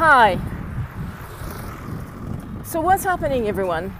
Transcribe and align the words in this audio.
Hi. 0.00 0.38
So, 2.64 2.80
what's 2.80 3.04
happening, 3.04 3.46
everyone? 3.48 3.94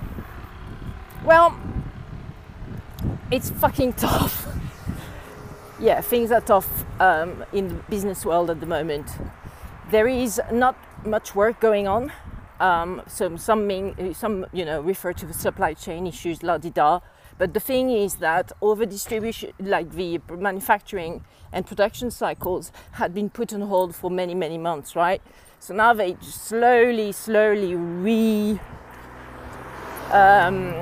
Well, 1.27 1.55
it's 3.31 3.51
fucking 3.51 3.93
tough. 4.09 4.49
yeah, 5.79 6.01
things 6.01 6.33
are 6.33 6.41
tough 6.41 6.87
um, 7.03 7.45
in 7.53 7.69
the 7.69 7.75
business 7.91 8.25
world 8.25 8.49
at 8.49 8.61
the 8.61 8.67
moment. 8.67 9.11
There 9.91 10.09
is 10.09 10.41
not 10.51 10.75
much 11.05 11.35
work 11.35 11.61
going 11.61 11.87
on. 11.87 12.11
Um, 12.61 13.03
so 13.07 13.37
some, 13.37 13.67
mean, 13.67 14.15
some, 14.15 14.47
you 14.55 14.65
know, 14.65 14.81
refer 14.81 15.13
to 15.13 15.27
the 15.27 15.35
supply 15.35 15.75
chain 15.75 16.07
issues, 16.07 16.43
la 16.43 16.57
di 16.57 16.71
da. 16.71 17.01
But 17.37 17.53
the 17.53 17.61
thing 17.61 17.91
is 17.91 18.15
that 18.17 18.53
over 18.63 18.87
distribution, 18.87 19.53
like 19.59 19.91
the 19.91 20.19
manufacturing 20.31 21.27
and 21.53 21.67
production 21.67 22.11
cycles, 22.11 22.73
had 22.93 23.13
been 23.13 23.29
put 23.29 23.53
on 23.53 23.61
hold 23.61 23.95
for 23.95 24.11
many, 24.11 24.35
many 24.35 24.57
months, 24.57 24.97
right? 24.97 25.21
So 25.63 25.75
now 25.75 25.93
they 25.93 26.17
slowly, 26.23 27.13
slowly 27.13 27.75
re, 27.75 28.59
um, 30.11 30.75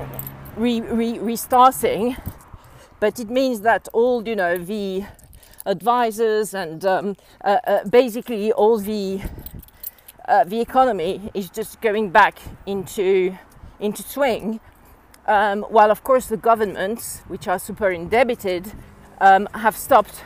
re, 0.55 0.79
re 0.79 1.19
restarting. 1.19 2.15
But 3.01 3.19
it 3.19 3.29
means 3.29 3.59
that 3.61 3.89
all 3.91 4.25
you 4.25 4.37
know 4.37 4.57
the 4.57 5.03
advisors 5.65 6.53
and 6.53 6.85
um, 6.85 7.17
uh, 7.43 7.57
uh, 7.67 7.83
basically 7.89 8.53
all 8.53 8.77
the 8.77 9.21
uh, 10.29 10.45
the 10.45 10.61
economy 10.61 11.29
is 11.33 11.49
just 11.49 11.81
going 11.81 12.09
back 12.09 12.39
into 12.65 13.37
into 13.81 14.01
swing. 14.01 14.61
Um, 15.27 15.63
while 15.63 15.91
of 15.91 16.05
course 16.05 16.27
the 16.27 16.37
governments 16.37 17.19
which 17.27 17.49
are 17.49 17.59
super 17.59 17.91
indebted 17.91 18.71
um, 19.19 19.49
have 19.55 19.75
stopped 19.75 20.23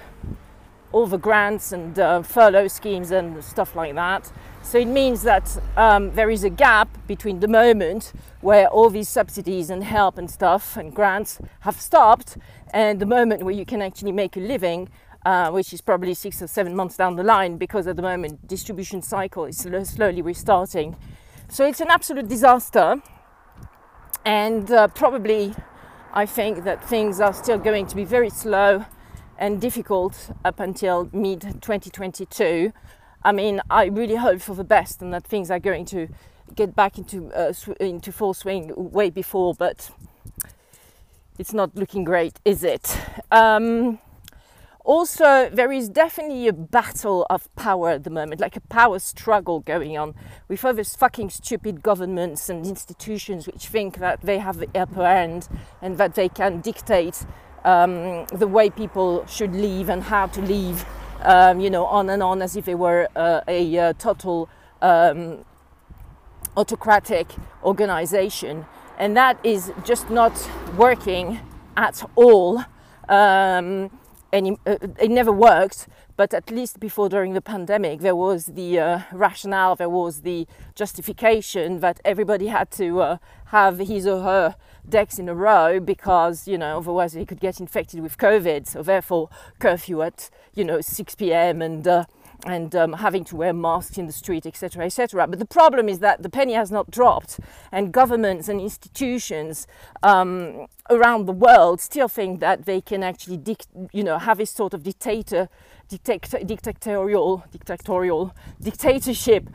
all 0.93 1.07
the 1.07 1.17
grants 1.17 1.73
and 1.73 1.99
uh, 1.99 2.21
furlough 2.21 2.67
schemes 2.69 3.11
and 3.11 3.43
stuff 3.43 3.75
like 3.75 3.95
that 3.95 4.31
so 4.63 4.77
it 4.77 4.87
means 4.87 5.23
that 5.23 5.61
um, 5.75 6.11
there 6.15 6.29
is 6.29 6.43
a 6.45 6.49
gap 6.49 6.87
between 7.05 7.41
the 7.41 7.47
moment 7.49 8.13
where 8.39 8.67
all 8.69 8.89
these 8.89 9.09
subsidies 9.09 9.69
and 9.69 9.83
help 9.83 10.17
and 10.17 10.31
stuff 10.31 10.77
and 10.77 10.95
grants 10.95 11.39
have 11.59 11.79
stopped 11.79 12.37
and 12.73 12.99
the 12.99 13.05
moment 13.05 13.43
where 13.43 13.53
you 13.53 13.65
can 13.65 13.81
actually 13.81 14.13
make 14.13 14.37
a 14.37 14.39
living, 14.39 14.89
uh, 15.25 15.51
which 15.51 15.73
is 15.73 15.81
probably 15.81 16.13
six 16.13 16.41
or 16.41 16.47
seven 16.47 16.75
months 16.75 16.95
down 16.95 17.17
the 17.17 17.23
line 17.23 17.57
because 17.57 17.87
at 17.87 17.97
the 17.97 18.01
moment 18.01 18.47
distribution 18.47 19.01
cycle 19.01 19.45
is 19.45 19.57
slowly 19.57 20.21
restarting. 20.21 20.95
So 21.49 21.67
it's 21.67 21.81
an 21.81 21.89
absolute 21.89 22.27
disaster, 22.27 23.01
and 24.25 24.71
uh, 24.71 24.87
probably 24.87 25.53
I 26.13 26.25
think 26.25 26.63
that 26.63 26.83
things 26.83 27.19
are 27.19 27.33
still 27.33 27.59
going 27.59 27.85
to 27.87 27.95
be 27.95 28.05
very 28.05 28.29
slow 28.29 28.85
and 29.37 29.59
difficult 29.59 30.31
up 30.45 30.59
until 30.59 31.09
mid 31.11 31.41
2022 31.41 32.71
I 33.25 33.31
mean, 33.31 33.61
I 33.69 33.85
really 33.85 34.15
hope 34.15 34.41
for 34.41 34.55
the 34.55 34.63
best 34.63 35.01
and 35.01 35.13
that 35.13 35.25
things 35.25 35.49
are 35.49 35.59
going 35.59 35.85
to 35.85 36.09
get 36.55 36.75
back 36.75 36.97
into 36.97 37.31
uh, 37.31 37.53
sw- 37.53 37.79
into 37.79 38.11
full 38.11 38.33
swing 38.33 38.71
way 38.75 39.09
before, 39.09 39.53
but 39.53 39.91
it's 41.39 41.53
not 41.53 41.75
looking 41.75 42.03
great, 42.03 42.39
is 42.43 42.63
it? 42.63 42.97
Um, 43.31 43.99
also, 44.83 45.49
there 45.49 45.71
is 45.71 45.87
definitely 45.87 46.49
a 46.49 46.53
battle 46.53 47.25
of 47.29 47.53
power 47.55 47.91
at 47.91 48.03
the 48.03 48.09
moment, 48.09 48.41
like 48.41 48.57
a 48.57 48.61
power 48.61 48.99
struggle 48.99 49.61
going 49.61 49.97
on 49.97 50.13
with 50.49 50.65
all 50.65 50.73
these 50.73 50.93
fucking 50.93 51.29
stupid 51.29 51.81
governments 51.81 52.49
and 52.49 52.65
institutions 52.65 53.47
which 53.47 53.67
think 53.67 53.99
that 53.99 54.21
they 54.21 54.39
have 54.39 54.57
the 54.57 54.67
upper 54.75 55.05
hand 55.05 55.47
and 55.81 55.97
that 55.97 56.15
they 56.15 56.27
can 56.27 56.59
dictate 56.59 57.25
um, 57.65 58.25
the 58.27 58.47
way 58.47 58.69
people 58.69 59.25
should 59.27 59.53
live 59.53 59.89
and 59.89 60.03
how 60.03 60.27
to 60.27 60.41
live 60.41 60.85
um, 61.23 61.59
you 61.59 61.69
know, 61.69 61.85
on 61.85 62.09
and 62.09 62.21
on 62.21 62.41
as 62.41 62.55
if 62.55 62.67
it 62.67 62.75
were 62.75 63.07
uh, 63.15 63.41
a 63.47 63.77
uh, 63.77 63.93
total 63.93 64.49
um, 64.81 65.45
autocratic 66.55 67.27
organization. 67.63 68.65
And 68.97 69.17
that 69.17 69.43
is 69.43 69.71
just 69.83 70.09
not 70.09 70.49
working 70.77 71.39
at 71.75 72.07
all. 72.15 72.63
Um, 73.09 73.89
it, 74.33 74.59
uh, 74.65 74.87
it 74.99 75.11
never 75.11 75.31
worked 75.31 75.87
but 76.15 76.33
at 76.33 76.49
least 76.51 76.79
before 76.79 77.09
during 77.09 77.33
the 77.33 77.41
pandemic 77.41 77.99
there 77.99 78.15
was 78.15 78.47
the 78.47 78.79
uh, 78.79 78.99
rationale 79.11 79.75
there 79.75 79.89
was 79.89 80.21
the 80.21 80.47
justification 80.75 81.79
that 81.79 81.99
everybody 82.03 82.47
had 82.47 82.69
to 82.71 82.99
uh, 82.99 83.17
have 83.47 83.79
his 83.79 84.07
or 84.07 84.21
her 84.23 84.55
decks 84.87 85.19
in 85.19 85.29
a 85.29 85.35
row 85.35 85.79
because 85.79 86.47
you 86.47 86.57
know 86.57 86.77
otherwise 86.77 87.13
they 87.13 87.25
could 87.25 87.39
get 87.39 87.59
infected 87.59 88.01
with 88.01 88.17
covid. 88.17 88.67
So 88.67 88.83
therefore 88.83 89.29
curfew 89.59 90.01
at 90.01 90.29
you 90.53 90.63
know 90.65 90.81
6 90.81 91.15
p.m 91.15 91.61
and 91.61 91.87
uh, 91.87 92.05
and 92.45 92.75
um, 92.75 92.93
having 92.93 93.23
to 93.25 93.35
wear 93.35 93.53
masks 93.53 93.97
in 93.97 94.05
the 94.05 94.11
street, 94.11 94.45
etc., 94.45 94.85
etc. 94.85 95.27
But 95.27 95.39
the 95.39 95.45
problem 95.45 95.87
is 95.87 95.99
that 95.99 96.23
the 96.23 96.29
penny 96.29 96.53
has 96.53 96.71
not 96.71 96.91
dropped, 96.91 97.39
and 97.71 97.91
governments 97.91 98.49
and 98.49 98.59
institutions 98.59 99.67
um, 100.01 100.67
around 100.89 101.25
the 101.25 101.31
world 101.31 101.79
still 101.81 102.07
think 102.07 102.39
that 102.41 102.65
they 102.65 102.81
can 102.81 103.03
actually, 103.03 103.37
dic- 103.37 103.65
you 103.91 104.03
know, 104.03 104.17
have 104.17 104.39
a 104.39 104.45
sort 104.45 104.73
of 104.73 104.83
dictator, 104.83 105.49
dictator, 105.87 106.43
dictatorial, 106.43 107.45
dictatorial 107.51 108.35
dictatorship 108.61 109.49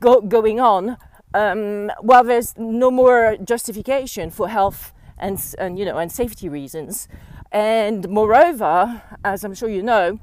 go- 0.00 0.20
going 0.20 0.60
on. 0.60 0.96
Um, 1.32 1.90
while 2.00 2.22
there's 2.22 2.56
no 2.56 2.92
more 2.92 3.36
justification 3.42 4.30
for 4.30 4.48
health 4.48 4.92
and, 5.18 5.36
and 5.58 5.76
you 5.76 5.84
know 5.84 5.98
and 5.98 6.12
safety 6.12 6.48
reasons, 6.48 7.08
and 7.50 8.08
moreover, 8.08 9.02
as 9.24 9.42
I'm 9.44 9.54
sure 9.54 9.68
you 9.68 9.82
know, 9.82 10.20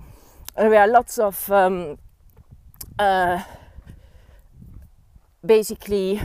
there 0.55 0.75
are 0.81 0.87
lots 0.87 1.17
of 1.17 1.51
um, 1.51 1.97
uh, 3.01 3.44
basically 5.44 6.22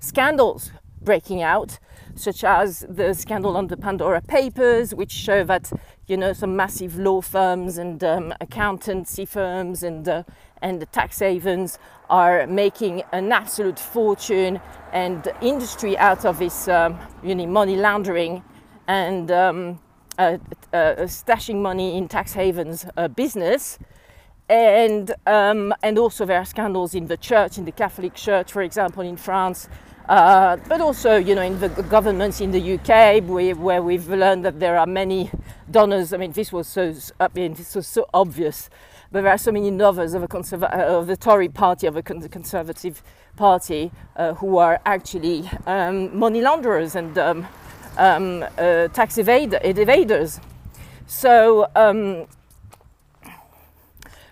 scandals 0.00 0.70
breaking 1.00 1.42
out, 1.42 1.78
such 2.14 2.44
as 2.44 2.84
the 2.88 3.14
scandal 3.14 3.56
on 3.56 3.68
the 3.68 3.76
Pandora 3.76 4.20
Papers, 4.20 4.94
which 4.94 5.12
show 5.12 5.44
that 5.44 5.72
you 6.06 6.16
know 6.18 6.34
some 6.34 6.54
massive 6.56 6.98
law 6.98 7.22
firms 7.22 7.78
and 7.78 8.04
um, 8.04 8.34
accountancy 8.40 9.24
firms 9.24 9.82
and 9.82 10.06
uh, 10.06 10.22
and 10.60 10.80
the 10.82 10.86
tax 10.86 11.20
havens 11.20 11.78
are 12.10 12.46
making 12.46 13.02
an 13.12 13.32
absolute 13.32 13.78
fortune 13.78 14.60
and 14.92 15.32
industry 15.40 15.96
out 15.96 16.26
of 16.26 16.38
this 16.38 16.68
um, 16.68 16.98
you 17.22 17.34
know 17.34 17.46
money 17.46 17.76
laundering 17.76 18.42
and 18.86 19.30
um, 19.30 19.80
uh, 20.18 20.36
uh, 20.74 21.06
stashing 21.06 21.62
money 21.62 21.96
in 21.96 22.08
tax 22.08 22.34
havens 22.34 22.84
uh, 22.98 23.08
business 23.08 23.78
and 24.48 25.14
um, 25.26 25.74
and 25.82 25.98
also 25.98 26.26
there 26.26 26.38
are 26.38 26.44
scandals 26.44 26.94
in 26.94 27.06
the 27.06 27.16
church, 27.16 27.58
in 27.58 27.64
the 27.64 27.72
Catholic 27.72 28.14
Church, 28.14 28.52
for 28.52 28.62
example, 28.62 29.02
in 29.02 29.16
France, 29.16 29.68
uh, 30.08 30.56
but 30.68 30.80
also 30.80 31.16
you 31.16 31.34
know 31.34 31.42
in 31.42 31.58
the 31.60 31.68
governments 31.68 32.40
in 32.40 32.50
the 32.50 32.74
UK, 32.74 33.22
where, 33.24 33.54
where, 33.54 33.82
we've 33.82 34.08
learned 34.08 34.44
that 34.44 34.60
there 34.60 34.78
are 34.78 34.86
many 34.86 35.30
donors. 35.70 36.12
I 36.12 36.18
mean, 36.18 36.32
this 36.32 36.52
was 36.52 36.68
so 36.68 36.94
I 37.18 37.28
mean, 37.34 37.54
this 37.54 37.74
was 37.74 37.86
so 37.86 38.06
obvious, 38.12 38.68
but 39.10 39.22
there 39.22 39.32
are 39.32 39.38
so 39.38 39.50
many 39.50 39.70
novels 39.70 40.12
of, 40.12 40.22
uh, 40.32 40.66
of 40.66 41.06
the 41.06 41.16
Tory 41.16 41.48
party, 41.48 41.86
of 41.86 41.94
the 41.94 42.02
Conservative 42.02 43.02
Party, 43.36 43.90
uh, 44.16 44.34
who 44.34 44.58
are 44.58 44.80
actually 44.84 45.50
um, 45.66 46.16
money 46.16 46.42
launderers 46.42 46.96
and 46.96 47.16
um, 47.18 47.46
um 47.96 48.42
uh, 48.58 48.88
tax 48.88 49.16
evade- 49.18 49.58
evaders. 49.62 50.40
So 51.06 51.68
um, 51.76 52.26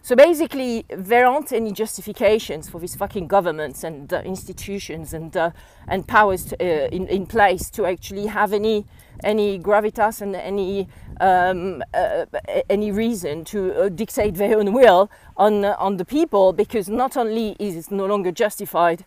so 0.05 0.17
basically, 0.17 0.85
there 0.89 1.27
aren't 1.27 1.53
any 1.53 1.71
justifications 1.71 2.69
for 2.69 2.81
these 2.81 2.97
fucking 2.97 3.29
governments 3.29 3.85
and 3.85 4.13
uh, 4.13 4.21
institutions 4.25 5.15
and 5.15 5.37
uh, 5.37 5.53
and 5.87 6.09
powers 6.09 6.45
to, 6.47 6.57
uh, 6.57 6.89
in, 6.89 7.07
in 7.07 7.25
place 7.25 7.71
to 7.71 7.87
actually 7.87 8.27
have 8.27 8.53
any 8.53 8.85
any 9.23 9.61
gravitas 9.61 10.21
and 10.21 10.35
any 10.35 10.89
um, 11.21 11.85
uh, 11.95 12.27
any 12.69 12.91
reason 12.91 13.45
to 13.45 13.73
uh, 13.75 13.89
dictate 13.89 14.35
their 14.35 14.59
own 14.59 14.73
will 14.73 15.09
on 15.37 15.65
uh, 15.65 15.77
on 15.79 15.99
the 15.99 16.05
people 16.05 16.53
because 16.53 16.89
not 16.89 17.17
only 17.17 17.55
is 17.61 17.77
it 17.77 17.93
no 17.93 18.05
longer 18.07 18.33
justified 18.33 19.05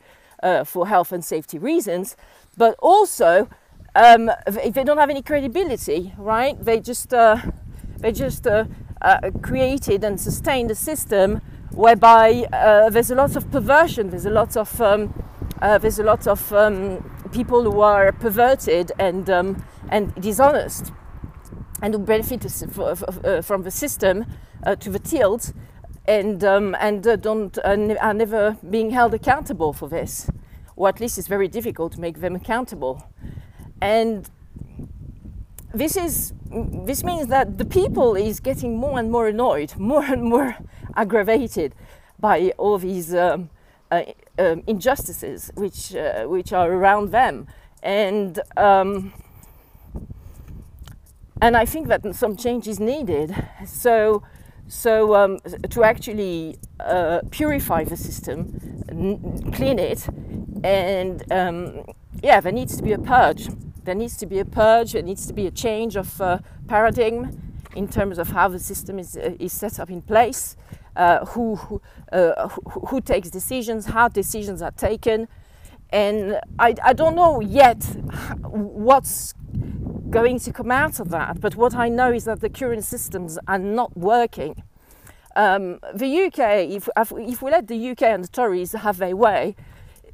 for 0.63 0.87
health 0.87 1.11
and 1.11 1.25
safety 1.25 1.57
reasons, 1.57 2.15
but 2.55 2.75
also 2.79 3.49
um, 3.95 4.29
they 4.47 4.83
don't 4.83 4.99
have 4.99 5.09
any 5.09 5.23
credibility, 5.23 6.13
right? 6.17 6.55
They 6.63 6.79
just 6.79 7.09
they 7.09 8.11
just 8.13 8.47
uh, 9.05 9.31
created 9.41 10.03
and 10.03 10.19
sustained 10.19 10.71
a 10.71 10.75
system 10.75 11.39
whereby 11.71 12.45
uh, 12.51 12.89
there's 12.89 13.11
a 13.11 13.15
lot 13.15 13.35
of 13.35 13.49
perversion, 13.51 14.09
there's 14.09 14.25
a 14.25 14.29
lot 14.31 14.57
of 14.57 14.81
um, 14.81 15.13
uh, 15.61 15.77
there's 15.77 15.99
a 15.99 16.03
lot 16.03 16.27
of 16.27 16.51
um, 16.53 17.03
people 17.31 17.63
who 17.63 17.81
are 17.81 18.11
perverted 18.11 18.91
and 18.99 19.29
um, 19.29 19.63
and 19.89 20.13
dishonest, 20.15 20.91
and 21.81 21.93
who 21.93 21.99
benefit 21.99 22.45
uh, 22.45 23.41
from 23.41 23.63
the 23.63 23.71
system 23.71 24.25
uh, 24.65 24.75
to 24.75 24.89
the 24.89 24.99
tilt, 24.99 25.53
and 26.05 26.43
um, 26.43 26.75
and 26.79 27.03
don't 27.21 27.57
are 27.63 28.13
never 28.13 28.57
being 28.69 28.89
held 28.89 29.13
accountable 29.13 29.71
for 29.73 29.87
this, 29.87 30.29
or 30.75 30.89
at 30.89 30.99
least 30.99 31.17
it's 31.17 31.27
very 31.27 31.47
difficult 31.47 31.93
to 31.93 31.99
make 31.99 32.21
them 32.21 32.35
accountable, 32.35 33.07
and 33.81 34.29
this 35.75 35.97
is 35.97 36.33
this 36.85 37.03
means 37.03 37.27
that 37.27 37.57
the 37.57 37.65
people 37.65 38.15
is 38.15 38.39
getting 38.39 38.77
more 38.77 38.97
and 38.97 39.11
more 39.11 39.27
annoyed, 39.27 39.75
more 39.77 40.03
and 40.03 40.23
more 40.23 40.55
aggravated 40.95 41.75
by 42.19 42.53
all 42.57 42.77
these 42.77 43.13
um, 43.13 43.49
uh, 43.91 44.03
um, 44.39 44.63
injustices 44.67 45.51
which 45.55 45.93
uh, 45.95 46.23
which 46.25 46.53
are 46.53 46.71
around 46.71 47.11
them, 47.11 47.47
and 47.83 48.39
um, 48.57 49.13
and 51.41 51.57
I 51.57 51.65
think 51.65 51.87
that 51.87 52.15
some 52.15 52.35
change 52.35 52.67
is 52.67 52.79
needed. 52.79 53.35
So. 53.65 54.23
So 54.67 55.13
um, 55.13 55.37
to 55.69 55.83
actually 55.83 56.57
uh, 56.79 57.19
purify 57.29 57.83
the 57.83 57.95
system, 57.95 58.83
n- 58.89 59.51
clean 59.51 59.77
it, 59.77 60.09
and 60.63 61.23
um, 61.31 61.85
yeah, 62.23 62.41
there 62.41 62.51
needs 62.51 62.75
to 62.77 62.81
be 62.81 62.91
a 62.91 62.97
purge. 62.97 63.47
There 63.85 63.95
needs 63.95 64.17
to 64.17 64.25
be 64.25 64.39
a 64.39 64.45
purge. 64.45 64.93
There 64.93 65.03
needs 65.03 65.27
to 65.27 65.33
be 65.33 65.45
a 65.45 65.51
change 65.51 65.95
of 65.95 66.19
uh, 66.19 66.39
paradigm 66.67 67.53
in 67.75 67.87
terms 67.87 68.17
of 68.17 68.29
how 68.29 68.47
the 68.47 68.59
system 68.59 68.97
is, 68.97 69.15
uh, 69.15 69.35
is 69.39 69.53
set 69.53 69.79
up 69.79 69.89
in 69.89 70.01
place, 70.01 70.57
uh, 70.95 71.23
who, 71.25 71.55
who, 71.55 71.81
uh, 72.11 72.47
who, 72.49 72.79
who, 72.87 73.01
takes 73.01 73.29
decisions, 73.29 73.85
how 73.85 74.07
decisions 74.07 74.61
are 74.61 74.71
taken. 74.71 75.27
And 75.91 76.39
I, 76.57 76.73
I 76.83 76.93
don't 76.93 77.15
know 77.15 77.41
yet 77.41 77.83
what's 78.41 79.33
going 80.09 80.39
to 80.39 80.51
come 80.51 80.71
out 80.71 80.99
of 80.99 81.09
that, 81.09 81.39
but 81.39 81.55
what 81.55 81.75
I 81.75 81.89
know 81.89 82.11
is 82.11 82.25
that 82.25 82.39
the 82.39 82.49
current 82.49 82.83
systems 82.83 83.37
are 83.47 83.59
not 83.59 83.95
working. 83.95 84.63
Um, 85.35 85.79
the 85.93 86.25
UK, 86.25 86.39
if, 86.71 86.89
if 86.97 87.41
we 87.41 87.51
let 87.51 87.67
the 87.67 87.89
UK 87.91 88.03
and 88.03 88.23
the 88.23 88.29
Tories 88.29 88.71
have 88.71 88.97
their 88.97 89.15
way, 89.15 89.55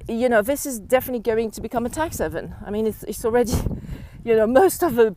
you 0.08 0.30
know, 0.30 0.42
this 0.42 0.66
is 0.66 0.80
definitely 0.80 1.22
going 1.22 1.52
to 1.52 1.62
become 1.62 1.86
a 1.86 1.90
tax 1.90 2.20
haven. 2.20 2.56
I 2.66 2.70
mean, 2.70 2.88
it's, 2.88 3.04
it's 3.04 3.24
already, 3.26 3.54
you 4.24 4.36
know, 4.36 4.48
most 4.48 4.84
of 4.84 4.96
the 4.96 5.12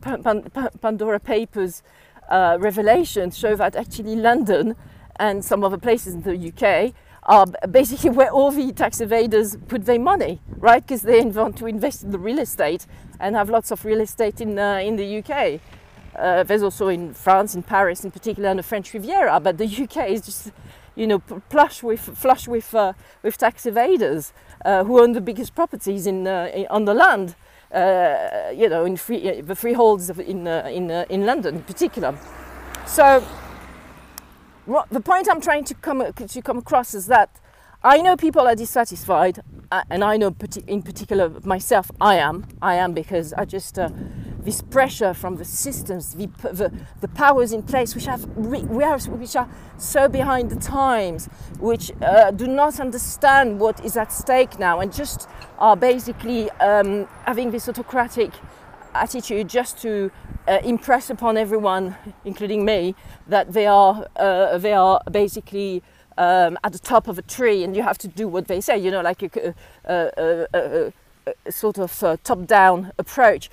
Pandora 0.81 1.19
Papers 1.19 1.83
uh, 2.29 2.57
revelations 2.59 3.37
show 3.37 3.55
that 3.55 3.75
actually 3.75 4.15
London 4.15 4.75
and 5.17 5.43
some 5.43 5.63
other 5.63 5.77
places 5.77 6.13
in 6.13 6.21
the 6.21 6.51
UK 6.51 6.93
are 7.23 7.45
basically 7.69 8.09
where 8.19 8.29
all 8.29 8.51
the 8.51 8.71
tax 8.71 8.99
evaders 8.99 9.55
put 9.67 9.85
their 9.85 9.99
money, 9.99 10.41
right? 10.57 10.81
Because 10.81 11.01
they 11.01 11.21
want 11.25 11.57
to 11.57 11.65
invest 11.65 12.03
in 12.03 12.11
the 12.11 12.19
real 12.19 12.39
estate 12.39 12.85
and 13.19 13.35
have 13.35 13.49
lots 13.49 13.71
of 13.71 13.83
real 13.85 14.01
estate 14.01 14.41
in, 14.41 14.57
uh, 14.59 14.77
in 14.77 14.95
the 14.95 15.19
UK. 15.19 15.59
Uh, 16.17 16.43
there's 16.43 16.63
also 16.63 16.87
in 16.87 17.13
France, 17.13 17.55
in 17.55 17.63
Paris 17.63 18.05
in 18.05 18.11
particular, 18.11 18.49
and 18.49 18.59
the 18.59 18.63
French 18.63 18.93
Riviera, 18.93 19.39
but 19.39 19.57
the 19.57 19.65
UK 19.65 20.09
is 20.09 20.21
just, 20.21 20.51
you 20.95 21.07
know, 21.07 21.19
plush 21.49 21.83
with, 21.83 21.99
flush 21.99 22.47
with, 22.47 22.73
uh, 22.73 22.93
with 23.23 23.37
tax 23.37 23.63
evaders 23.65 24.31
uh, 24.63 24.83
who 24.83 25.01
own 25.01 25.13
the 25.13 25.21
biggest 25.21 25.55
properties 25.55 26.07
in, 26.07 26.27
uh, 26.27 26.49
on 26.69 26.85
the 26.85 26.93
land. 26.93 27.35
Uh, 27.71 28.51
you 28.55 28.69
know, 28.69 28.85
in 28.85 28.95
free, 28.95 29.41
the 29.41 29.55
freeholds 29.55 30.09
in, 30.09 30.47
in, 30.47 30.89
in 30.89 31.25
London 31.25 31.55
in 31.55 31.63
particular. 31.63 32.17
So, 32.85 33.25
the 34.91 35.01
point 35.01 35.27
I'm 35.29 35.41
trying 35.41 35.65
to 35.65 35.73
come, 35.73 36.13
to 36.13 36.41
come 36.41 36.57
across 36.59 36.93
is 36.93 37.07
that 37.07 37.29
I 37.83 38.01
know 38.01 38.15
people 38.15 38.47
are 38.47 38.55
dissatisfied, 38.55 39.41
and 39.91 40.03
I 40.03 40.17
know 40.17 40.33
in 40.65 40.81
particular 40.81 41.29
myself, 41.43 41.91
I 42.01 42.15
am. 42.15 42.47
I 42.61 42.75
am 42.75 42.93
because 42.93 43.31
I 43.33 43.45
just 43.45 43.77
uh, 43.77 43.89
this 44.45 44.61
pressure 44.61 45.13
from 45.13 45.35
the 45.35 45.43
systems, 45.43 46.13
the, 46.13 46.27
the, 46.43 46.71
the 47.01 47.07
powers 47.09 47.51
in 47.51 47.63
place, 47.63 47.95
which, 47.95 48.05
have 48.05 48.25
which 48.37 49.35
are 49.35 49.49
so 49.77 50.07
behind 50.07 50.49
the 50.51 50.55
times, 50.55 51.27
which 51.59 51.91
uh, 52.01 52.31
do 52.31 52.47
not 52.47 52.79
understand 52.79 53.59
what 53.59 53.83
is 53.83 53.97
at 53.97 54.13
stake 54.13 54.59
now, 54.59 54.79
and 54.79 54.93
just 54.93 55.27
are 55.57 55.75
basically 55.75 56.49
um, 56.51 57.07
having 57.25 57.51
this 57.51 57.67
autocratic 57.67 58.31
attitude 58.93 59.49
just 59.49 59.81
to 59.81 60.11
uh, 60.47 60.59
impress 60.63 61.09
upon 61.09 61.37
everyone, 61.37 61.95
including 62.23 62.63
me, 62.63 62.95
that 63.27 63.51
they 63.51 63.65
are 63.65 64.07
uh, 64.15 64.57
they 64.59 64.73
are 64.73 65.01
basically 65.11 65.81
um, 66.17 66.57
at 66.63 66.71
the 66.71 66.79
top 66.79 67.07
of 67.07 67.17
a 67.17 67.23
tree, 67.23 67.63
and 67.63 67.75
you 67.75 67.81
have 67.81 67.97
to 67.97 68.07
do 68.07 68.27
what 68.27 68.47
they 68.47 68.61
say. 68.61 68.77
You 68.77 68.91
know, 68.91 69.01
like 69.01 69.23
a, 69.23 69.53
a, 69.85 70.47
a, 70.53 70.93
a 71.45 71.51
sort 71.51 71.79
of 71.79 72.03
uh, 72.03 72.17
top-down 72.23 72.91
approach 72.99 73.49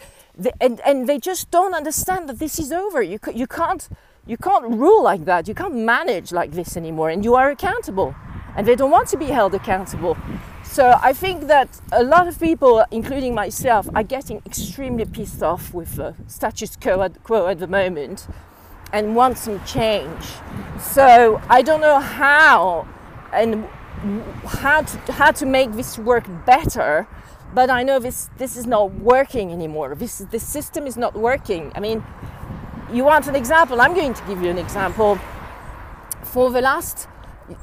and, 0.61 0.81
and 0.81 1.09
they 1.09 1.19
just 1.19 1.51
don't 1.51 1.75
understand 1.75 2.29
that 2.29 2.39
this 2.39 2.59
is 2.59 2.73
over. 2.73 3.03
You, 3.03 3.19
you, 3.35 3.47
can't, 3.47 3.89
you 4.27 4.37
can't 4.37 4.71
rule 4.71 5.03
like 5.03 5.25
that. 5.27 5.49
You 5.49 5.55
can't 5.55 5.75
manage 5.75 6.33
like 6.33 6.53
this 6.53 6.77
anymore. 6.77 7.11
And 7.11 7.25
you 7.25 7.35
are 7.35 7.51
accountable. 7.51 8.15
And 8.57 8.67
they 8.67 8.77
don't 8.77 8.91
want 8.91 9.09
to 9.09 9.17
be 9.17 9.27
held 9.27 9.55
accountable. 9.55 10.17
So 10.65 10.99
I 11.03 11.13
think 11.13 11.49
that 11.49 11.69
a 11.91 12.03
lot 12.03 12.29
of 12.29 12.39
people, 12.41 12.85
including 12.91 13.35
myself, 13.35 13.89
are 13.95 14.03
getting 14.03 14.43
extremely 14.47 15.05
pissed 15.05 15.43
off 15.43 15.75
with 15.75 15.97
the 15.97 16.15
status 16.29 16.77
quo 16.77 17.03
at, 17.03 17.23
quo 17.25 17.47
at 17.47 17.59
the 17.59 17.67
moment 17.67 18.27
and 18.93 19.17
want 19.17 19.39
some 19.39 19.63
change. 19.65 20.25
So 20.81 21.41
I 21.49 21.63
don't 21.63 21.81
know 21.81 22.01
how 22.01 22.87
and 23.33 23.67
how 24.47 24.83
to, 24.83 25.13
how 25.13 25.31
to 25.33 25.47
make 25.47 25.73
this 25.73 25.99
work 25.99 26.25
better 26.45 27.07
but 27.55 27.71
I 27.71 27.83
know 27.83 27.99
this 27.99 28.31
this 28.39 28.57
is 28.57 28.67
not 28.67 28.93
working 28.95 29.53
anymore. 29.53 29.95
This 29.95 30.19
this 30.31 30.47
system 30.47 30.87
is 30.87 30.97
not 30.97 31.15
working. 31.15 31.73
I 31.75 31.81
mean, 31.81 32.03
you 32.93 33.05
want 33.05 33.27
an 33.29 33.35
example? 33.35 33.81
I'm 33.81 33.95
going 33.95 34.15
to 34.15 34.23
give 34.27 34.43
you 34.43 34.51
an 34.51 34.59
example. 34.59 35.19
For 36.23 36.51
the 36.51 36.61
last 36.61 37.09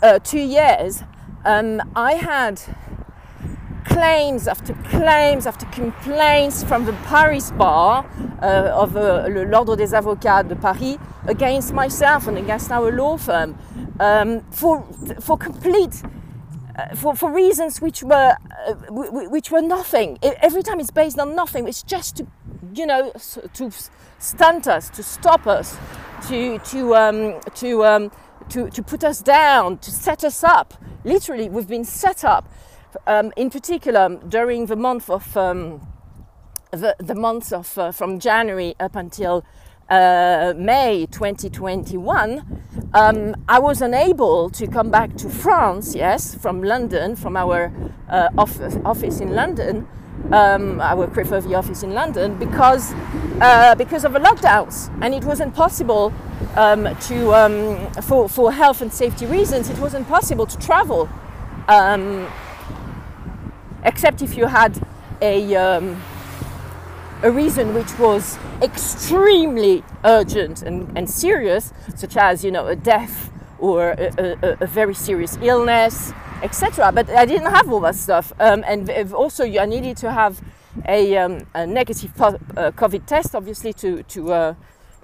uh, 0.01 0.19
two 0.19 0.41
years, 0.41 1.03
um, 1.45 1.81
I 1.95 2.13
had 2.13 2.61
claims 3.85 4.47
after 4.47 4.73
claims 4.89 5.47
after 5.47 5.65
complaints 5.67 6.63
from 6.63 6.85
the 6.85 6.93
Paris 7.07 7.51
bar 7.51 8.05
uh, 8.41 8.83
of 8.83 8.95
uh, 8.95 9.27
l'Ordre 9.27 9.75
des 9.75 9.93
Avocats 9.93 10.47
de 10.47 10.55
Paris 10.55 10.97
against 11.27 11.73
myself 11.73 12.27
and 12.27 12.37
against 12.37 12.71
our 12.71 12.91
law 12.91 13.17
firm 13.17 13.57
um, 13.99 14.41
for 14.51 14.83
for 15.19 15.37
complete 15.37 16.03
for, 16.95 17.15
for 17.15 17.31
reasons 17.31 17.81
which 17.81 18.03
were 18.03 18.35
uh, 18.67 18.73
which 18.89 19.51
were 19.51 19.61
nothing. 19.61 20.17
Every 20.21 20.63
time 20.63 20.79
it's 20.79 20.91
based 20.91 21.19
on 21.19 21.35
nothing. 21.35 21.67
It's 21.67 21.83
just 21.83 22.17
to, 22.17 22.27
you 22.73 22.85
know, 22.85 23.11
to 23.53 23.71
stunt 24.19 24.67
us, 24.67 24.89
to 24.89 25.03
stop 25.03 25.47
us, 25.47 25.77
to 26.27 26.59
to 26.59 26.95
um, 26.95 27.39
to, 27.55 27.85
um, 27.85 28.11
to 28.49 28.69
to 28.69 28.83
put 28.83 29.03
us 29.03 29.21
down, 29.21 29.77
to 29.79 29.91
set 29.91 30.23
us 30.23 30.43
up. 30.43 30.73
Literally, 31.03 31.49
we've 31.49 31.67
been 31.67 31.85
set 31.85 32.23
up. 32.23 32.51
Um, 33.05 33.31
in 33.35 33.49
particular, 33.49 34.19
during 34.27 34.65
the 34.65 34.75
month 34.75 35.09
of 35.09 35.37
um, 35.37 35.87
the, 36.71 36.95
the 36.99 37.15
months 37.15 37.51
of 37.51 37.77
uh, 37.77 37.91
from 37.91 38.19
January 38.19 38.75
up 38.79 38.95
until 38.95 39.45
uh, 39.89 40.53
May 40.55 41.07
2021, 41.11 42.63
um, 42.93 43.35
I 43.47 43.59
was 43.59 43.81
unable 43.81 44.49
to 44.51 44.67
come 44.67 44.89
back 44.89 45.15
to 45.17 45.29
France, 45.29 45.95
yes, 45.95 46.33
from 46.33 46.63
London, 46.63 47.15
from 47.15 47.37
our 47.37 47.71
uh, 48.09 48.29
office, 48.37 48.77
office 48.83 49.19
in 49.19 49.35
London, 49.35 49.87
um, 50.31 50.81
our 50.81 51.07
Crefovi 51.07 51.57
office 51.57 51.83
in 51.83 51.93
London, 51.93 52.35
because, 52.37 52.93
uh, 53.41 53.75
because 53.75 54.05
of 54.05 54.13
the 54.13 54.19
lockdowns. 54.19 54.89
And 55.01 55.13
it 55.13 55.23
wasn't 55.23 55.53
possible 55.53 56.11
um, 56.55 56.95
to, 57.01 57.33
um, 57.35 57.91
for, 58.01 58.27
for 58.27 58.51
health 58.51 58.81
and 58.81 58.91
safety 58.91 59.27
reasons, 59.27 59.69
it 59.69 59.77
wasn't 59.77 60.07
possible 60.07 60.47
to 60.47 60.57
travel, 60.57 61.07
um, 61.67 62.27
except 63.83 64.23
if 64.23 64.35
you 64.35 64.47
had 64.47 64.81
a 65.21 65.55
um, 65.55 66.01
a 67.21 67.31
reason 67.31 67.73
which 67.73 67.97
was 67.99 68.37
extremely 68.61 69.83
urgent 70.03 70.61
and, 70.61 70.97
and 70.97 71.09
serious, 71.09 71.73
such 71.95 72.15
as 72.15 72.43
you 72.43 72.51
know 72.51 72.67
a 72.67 72.75
death 72.75 73.31
or 73.59 73.91
a, 73.91 74.37
a, 74.41 74.57
a 74.61 74.67
very 74.67 74.93
serious 74.93 75.37
illness, 75.41 76.13
etc. 76.41 76.91
But 76.91 77.09
I 77.09 77.25
didn't 77.25 77.51
have 77.51 77.71
all 77.71 77.81
that 77.81 77.95
stuff, 77.95 78.31
um, 78.39 78.63
and 78.65 78.89
also 79.13 79.43
you 79.43 79.59
I 79.59 79.65
needed 79.65 79.97
to 79.97 80.11
have 80.11 80.41
a, 80.87 81.17
um, 81.17 81.45
a 81.53 81.67
negative 81.67 82.19
uh, 82.21 82.33
COVID 82.71 83.05
test, 83.05 83.35
obviously, 83.35 83.73
to 83.73 84.03
to 84.03 84.33
uh, 84.33 84.55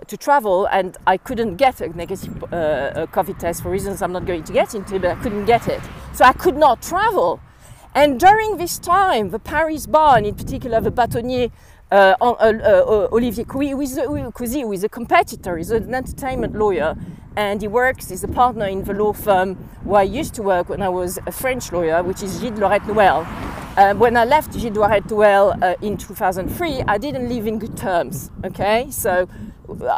to 0.08 0.18
travel, 0.18 0.68
and 0.68 0.98
I 1.06 1.18
couldn't 1.18 1.56
get 1.56 1.82
a 1.82 1.90
negative 1.90 2.44
uh, 2.46 3.08
COVID 3.12 3.40
test 3.40 3.64
for 3.64 3.70
reasons 3.70 4.02
I'm 4.02 4.14
not 4.14 4.26
going 4.26 4.44
to 4.44 4.54
get 4.54 4.74
into, 4.74 5.00
but 5.00 5.12
I 5.12 5.16
couldn't 5.22 5.46
get 5.46 5.68
it, 5.68 5.82
so 6.14 6.24
I 6.24 6.34
could 6.34 6.56
not 6.56 6.82
travel. 6.82 7.42
And 7.94 8.20
during 8.20 8.58
this 8.58 8.78
time, 8.78 9.30
the 9.30 9.40
Paris 9.40 9.88
bar, 9.88 10.18
and 10.18 10.26
in 10.26 10.36
particular 10.36 10.82
the 10.82 10.92
Bâtonnier 10.92 11.50
uh, 11.92 12.16
uh, 12.20 12.24
uh, 12.24 13.08
Olivier 13.12 13.46
Cousi, 13.46 14.62
who 14.62 14.72
is 14.72 14.84
a 14.84 14.90
competitor, 14.90 15.58
he's 15.58 15.70
an 15.70 15.94
entertainment 15.94 16.56
lawyer, 16.56 16.96
and 17.36 17.62
he 17.62 17.68
works, 17.68 18.10
he's 18.10 18.24
a 18.24 18.28
partner 18.28 18.66
in 18.66 18.84
the 18.84 18.94
law 18.94 19.14
firm 19.14 19.56
where 19.84 20.02
I 20.02 20.04
used 20.04 20.34
to 20.36 20.42
work 20.42 20.70
when 20.70 20.82
I 20.82 20.90
was 20.90 21.20
a 21.28 21.32
French 21.32 21.72
lawyer, 21.72 22.02
which 22.02 22.24
is 22.24 22.40
Gide 22.40 22.56
Loyrette 22.56 22.88
Nouel. 22.88 23.26
Uh, 23.78 23.94
when 23.94 24.18
I 24.18 24.26
left 24.26 24.54
Gide 24.54 24.74
Loyrette 24.74 25.12
Nouel 25.12 25.56
uh, 25.62 25.76
in 25.82 25.98
2003, 25.98 26.84
I 26.88 26.98
didn't 26.98 27.30
live 27.30 27.46
in 27.46 27.60
good 27.60 27.78
terms, 27.78 28.32
okay? 28.44 28.88
So 28.90 29.28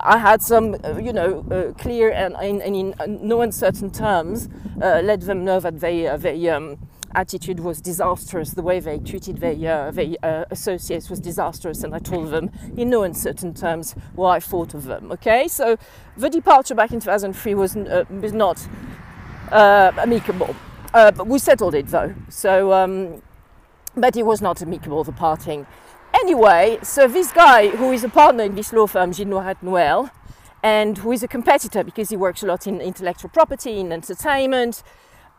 I 0.03 0.17
had 0.17 0.41
some, 0.41 0.75
uh, 0.83 0.97
you 0.97 1.13
know, 1.13 1.45
uh, 1.51 1.73
clear 1.81 2.11
and, 2.11 2.35
and, 2.35 2.61
in 2.75 2.95
no 3.21 3.41
uncertain 3.41 3.91
terms, 3.91 4.49
let 4.77 5.21
them 5.21 5.45
know 5.45 5.59
that 5.59 5.79
they, 5.79 6.13
they 6.17 6.49
um, 6.49 6.79
attitude 7.15 7.59
was 7.59 7.81
disastrous. 7.81 8.51
The 8.51 8.61
way 8.61 8.79
they 8.79 8.99
treated 8.99 9.37
their, 9.37 9.87
uh, 9.87 9.91
their 9.91 10.15
uh, 10.23 10.45
associates 10.51 11.09
was 11.09 11.19
disastrous, 11.19 11.83
and 11.83 11.93
I 11.95 11.99
told 11.99 12.31
them 12.31 12.51
in 12.75 12.89
no 12.89 13.03
uncertain 13.03 13.53
terms 13.53 13.93
what 14.15 14.29
I 14.29 14.39
thought 14.39 14.73
of 14.73 14.85
them. 14.85 15.11
Okay, 15.11 15.47
so 15.47 15.77
the 16.15 16.29
departure 16.29 16.75
back 16.75 16.91
in 16.91 16.99
2003 16.99 17.55
was, 17.55 17.75
uh, 17.75 18.05
was 18.09 18.33
not 18.33 18.67
uh, 19.51 19.91
amicable. 19.97 20.55
Uh, 20.93 21.11
but 21.11 21.27
we 21.27 21.39
settled 21.39 21.75
it 21.75 21.87
though. 21.87 22.13
So, 22.29 22.73
um, 22.73 23.21
but 23.95 24.15
it 24.15 24.23
was 24.23 24.41
not 24.41 24.61
amicable 24.61 25.03
the 25.03 25.11
parting. 25.11 25.65
Anyway, 26.13 26.79
so 26.81 27.07
this 27.07 27.31
guy 27.31 27.69
who 27.69 27.91
is 27.91 28.03
a 28.03 28.09
partner 28.09 28.43
in 28.43 28.55
this 28.55 28.71
law 28.73 28.87
firm, 28.87 29.11
Gide 29.11 29.27
Loyrette 29.27 29.61
Nouel, 29.61 30.09
and 30.63 30.97
who 30.99 31.11
is 31.11 31.21
a 31.21 31.27
competitor 31.27 31.83
because 31.83 32.09
he 32.09 32.17
works 32.17 32.41
a 32.41 32.45
lot 32.45 32.65
in 32.65 32.81
intellectual 32.81 33.29
property, 33.29 33.79
in 33.79 33.91
entertainment. 33.91 34.83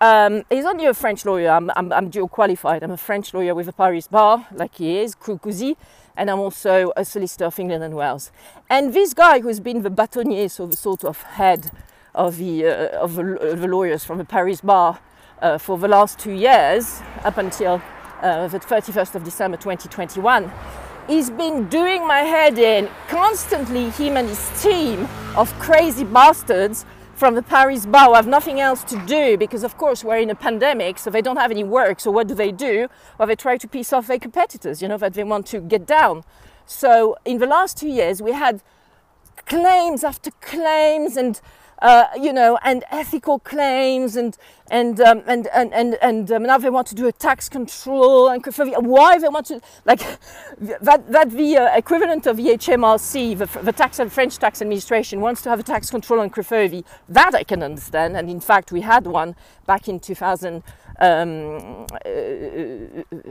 Um, 0.01 0.45
he's 0.49 0.65
only 0.65 0.87
a 0.87 0.95
French 0.95 1.25
lawyer. 1.25 1.51
I'm, 1.51 1.71
I'm, 1.75 1.93
I'm, 1.93 2.09
dual 2.09 2.29
qualified. 2.29 2.85
I'm 2.85 2.93
a 2.93 2.97
French 2.97 3.35
lawyer 3.35 3.55
with 3.55 3.67
a 3.67 3.73
Paris 3.73 4.07
bar, 4.07 4.47
like 4.53 4.77
he 4.77 4.99
is, 4.99 5.17
Cousi, 5.17 5.77
and 6.17 6.31
I'm 6.31 6.39
also 6.39 6.93
a 6.97 7.05
solicitor 7.05 7.47
of 7.47 7.59
England 7.59 7.83
and 7.83 7.97
Wales. 7.97 8.31
And 8.71 8.95
this 8.95 9.13
guy 9.13 9.41
who's 9.41 9.59
been 9.59 9.83
the 9.83 9.91
bâtonnier, 9.91 10.51
so 10.51 10.67
the 10.67 10.77
sort 10.77 11.05
of 11.05 11.23
head 11.23 11.73
of 12.15 12.37
the, 12.37 12.67
uh, 12.67 12.99
of, 12.99 13.17
the, 13.17 13.57
the 13.59 13.67
lawyers 13.67 14.05
from 14.05 14.19
the 14.19 14.25
Paris 14.25 14.61
bar 14.61 15.01
uh, 15.43 15.59
for 15.59 15.77
the 15.79 15.89
last 15.89 16.19
two 16.21 16.33
years, 16.33 17.01
up 17.25 17.37
until 17.39 17.83
uh, 18.23 18.47
the 18.47 18.61
31st 18.61 19.17
of 19.17 19.25
December 19.25 19.57
2021, 19.57 20.53
he's 21.09 21.31
been 21.31 21.69
doing 21.69 22.07
my 22.07 22.21
head 22.21 22.57
in 22.57 22.89
constantly, 23.09 23.91
him 23.91 24.17
and 24.17 24.29
his 24.29 24.63
team 24.63 25.09
of 25.37 25.53
crazy 25.59 26.05
bastards 26.05 26.85
from 27.19 27.35
the 27.35 27.43
Paris 27.43 27.85
bar 27.85 28.15
have 28.15 28.29
nothing 28.29 28.61
else 28.61 28.85
to 28.85 28.97
do 29.05 29.37
because, 29.37 29.65
of 29.65 29.77
course, 29.77 30.05
we're 30.05 30.19
in 30.19 30.31
a 30.31 30.37
pandemic, 30.37 31.01
so 31.01 31.11
they 31.11 31.21
don't 31.21 31.37
have 31.37 31.51
any 31.51 31.65
work. 31.65 31.99
So, 31.99 32.13
what 32.13 32.29
do 32.29 32.35
they 32.35 32.53
do? 32.53 32.87
Well, 33.19 33.27
they 33.27 33.35
try 33.35 33.57
to 33.57 33.67
piss 33.67 33.93
off 33.93 34.07
their 34.07 34.21
competitors, 34.21 34.81
you 34.81 34.87
know, 34.87 34.99
that 34.99 35.15
they 35.15 35.25
want 35.25 35.47
to 35.47 35.61
get 35.61 35.85
down. 35.85 36.23
So, 36.65 37.17
in 37.25 37.39
the 37.39 37.47
last 37.47 37.77
two 37.77 37.89
years, 37.89 38.23
we 38.23 38.33
had 38.33 38.63
claims 39.47 40.05
after 40.05 40.31
claims 40.41 41.17
and 41.17 41.41
uh, 41.81 42.07
you 42.21 42.33
know, 42.33 42.59
and 42.63 42.85
ethical 42.91 43.39
claims, 43.39 44.17
and 44.17 44.37
and 44.71 45.01
um, 45.01 45.23
and 45.27 45.47
and 45.49 45.73
and, 45.73 45.95
and 46.03 46.33
um, 46.33 46.43
now 46.43 46.59
they 46.59 46.71
want 46.71 46.87
to 46.89 46.95
do 46.95 47.07
a 47.07 47.13
tax 47.13 47.49
control 47.49 48.29
and 48.29 48.45
why 48.87 49.19
they 49.19 49.29
want 49.29 49.47
to 49.47 49.61
like 49.85 50.01
that 50.59 51.11
that 51.11 51.31
the 51.31 51.57
uh, 51.57 51.77
equivalent 51.77 52.27
of 52.27 52.37
the 52.37 52.47
HMRC, 52.47 53.39
the, 53.39 53.63
the 53.63 53.73
tax 53.73 53.99
and 53.99 54.13
French 54.13 54.39
tax 54.39 54.61
administration 54.61 55.21
wants 55.21 55.43
to 55.43 55.51
have 55.51 55.61
a 55.61 55.63
tax 55.63 55.91
control 55.91 56.21
on 56.21 56.31
Crefovi. 56.31 56.85
That 57.09 57.35
I 57.35 57.45
can 57.45 57.63
understand, 57.63 58.17
and 58.17 58.29
in 58.29 58.41
fact 58.41 58.73
we 58.73 58.81
had 58.81 59.07
one 59.07 59.37
back 59.67 59.89
in 59.89 60.01
2000. 60.01 60.63
Um, 61.01 61.87
uh, 62.05 62.09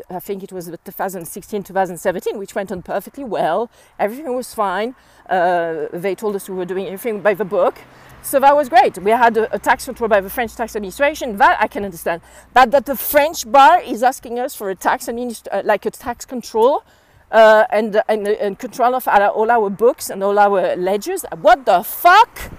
I 0.10 0.20
think 0.22 0.42
it 0.42 0.54
was 0.54 0.68
2016, 0.86 1.64
2017, 1.64 2.38
which 2.38 2.56
went 2.56 2.72
on 2.72 2.82
perfectly 2.82 3.26
well. 3.26 3.70
Everything 4.00 4.34
was 4.34 4.54
fine. 4.54 4.96
Uh, 5.30 5.88
they 5.92 6.16
told 6.16 6.38
us 6.38 6.48
we 6.48 6.56
were 6.56 6.64
doing 6.64 6.86
everything 6.86 7.20
by 7.20 7.34
the 7.34 7.44
book. 7.44 7.80
So 8.28 8.42
that 8.42 8.58
was 8.58 8.68
great. 8.68 8.98
We 8.98 9.12
had 9.12 9.38
a, 9.38 9.56
a, 9.56 9.58
tax 9.58 9.86
control 9.86 10.10
by 10.10 10.20
the 10.20 10.30
French 10.30 10.54
tax 10.54 10.76
administration. 10.76 11.38
That 11.38 11.58
I 11.62 11.68
can 11.68 11.86
understand. 11.86 12.22
But 12.54 12.72
that 12.72 12.86
the 12.86 12.98
French 12.98 13.50
bar 13.50 13.80
is 13.82 14.04
asking 14.04 14.38
us 14.38 14.54
for 14.54 14.70
a 14.70 14.76
tax 14.76 15.06
administ- 15.06 15.48
uh, 15.50 15.62
like 15.64 15.86
a 15.86 15.92
tax 15.92 16.26
control 16.26 16.84
uh, 17.32 17.64
and, 17.70 18.02
and, 18.10 18.28
and 18.28 18.60
control 18.60 18.96
of 18.96 19.08
all 19.08 19.50
our 19.50 19.70
books 19.70 20.10
and 20.10 20.22
all 20.22 20.38
our 20.38 20.76
ledgers. 20.76 21.24
What 21.40 21.66
the 21.66 21.84
fuck? 21.84 22.52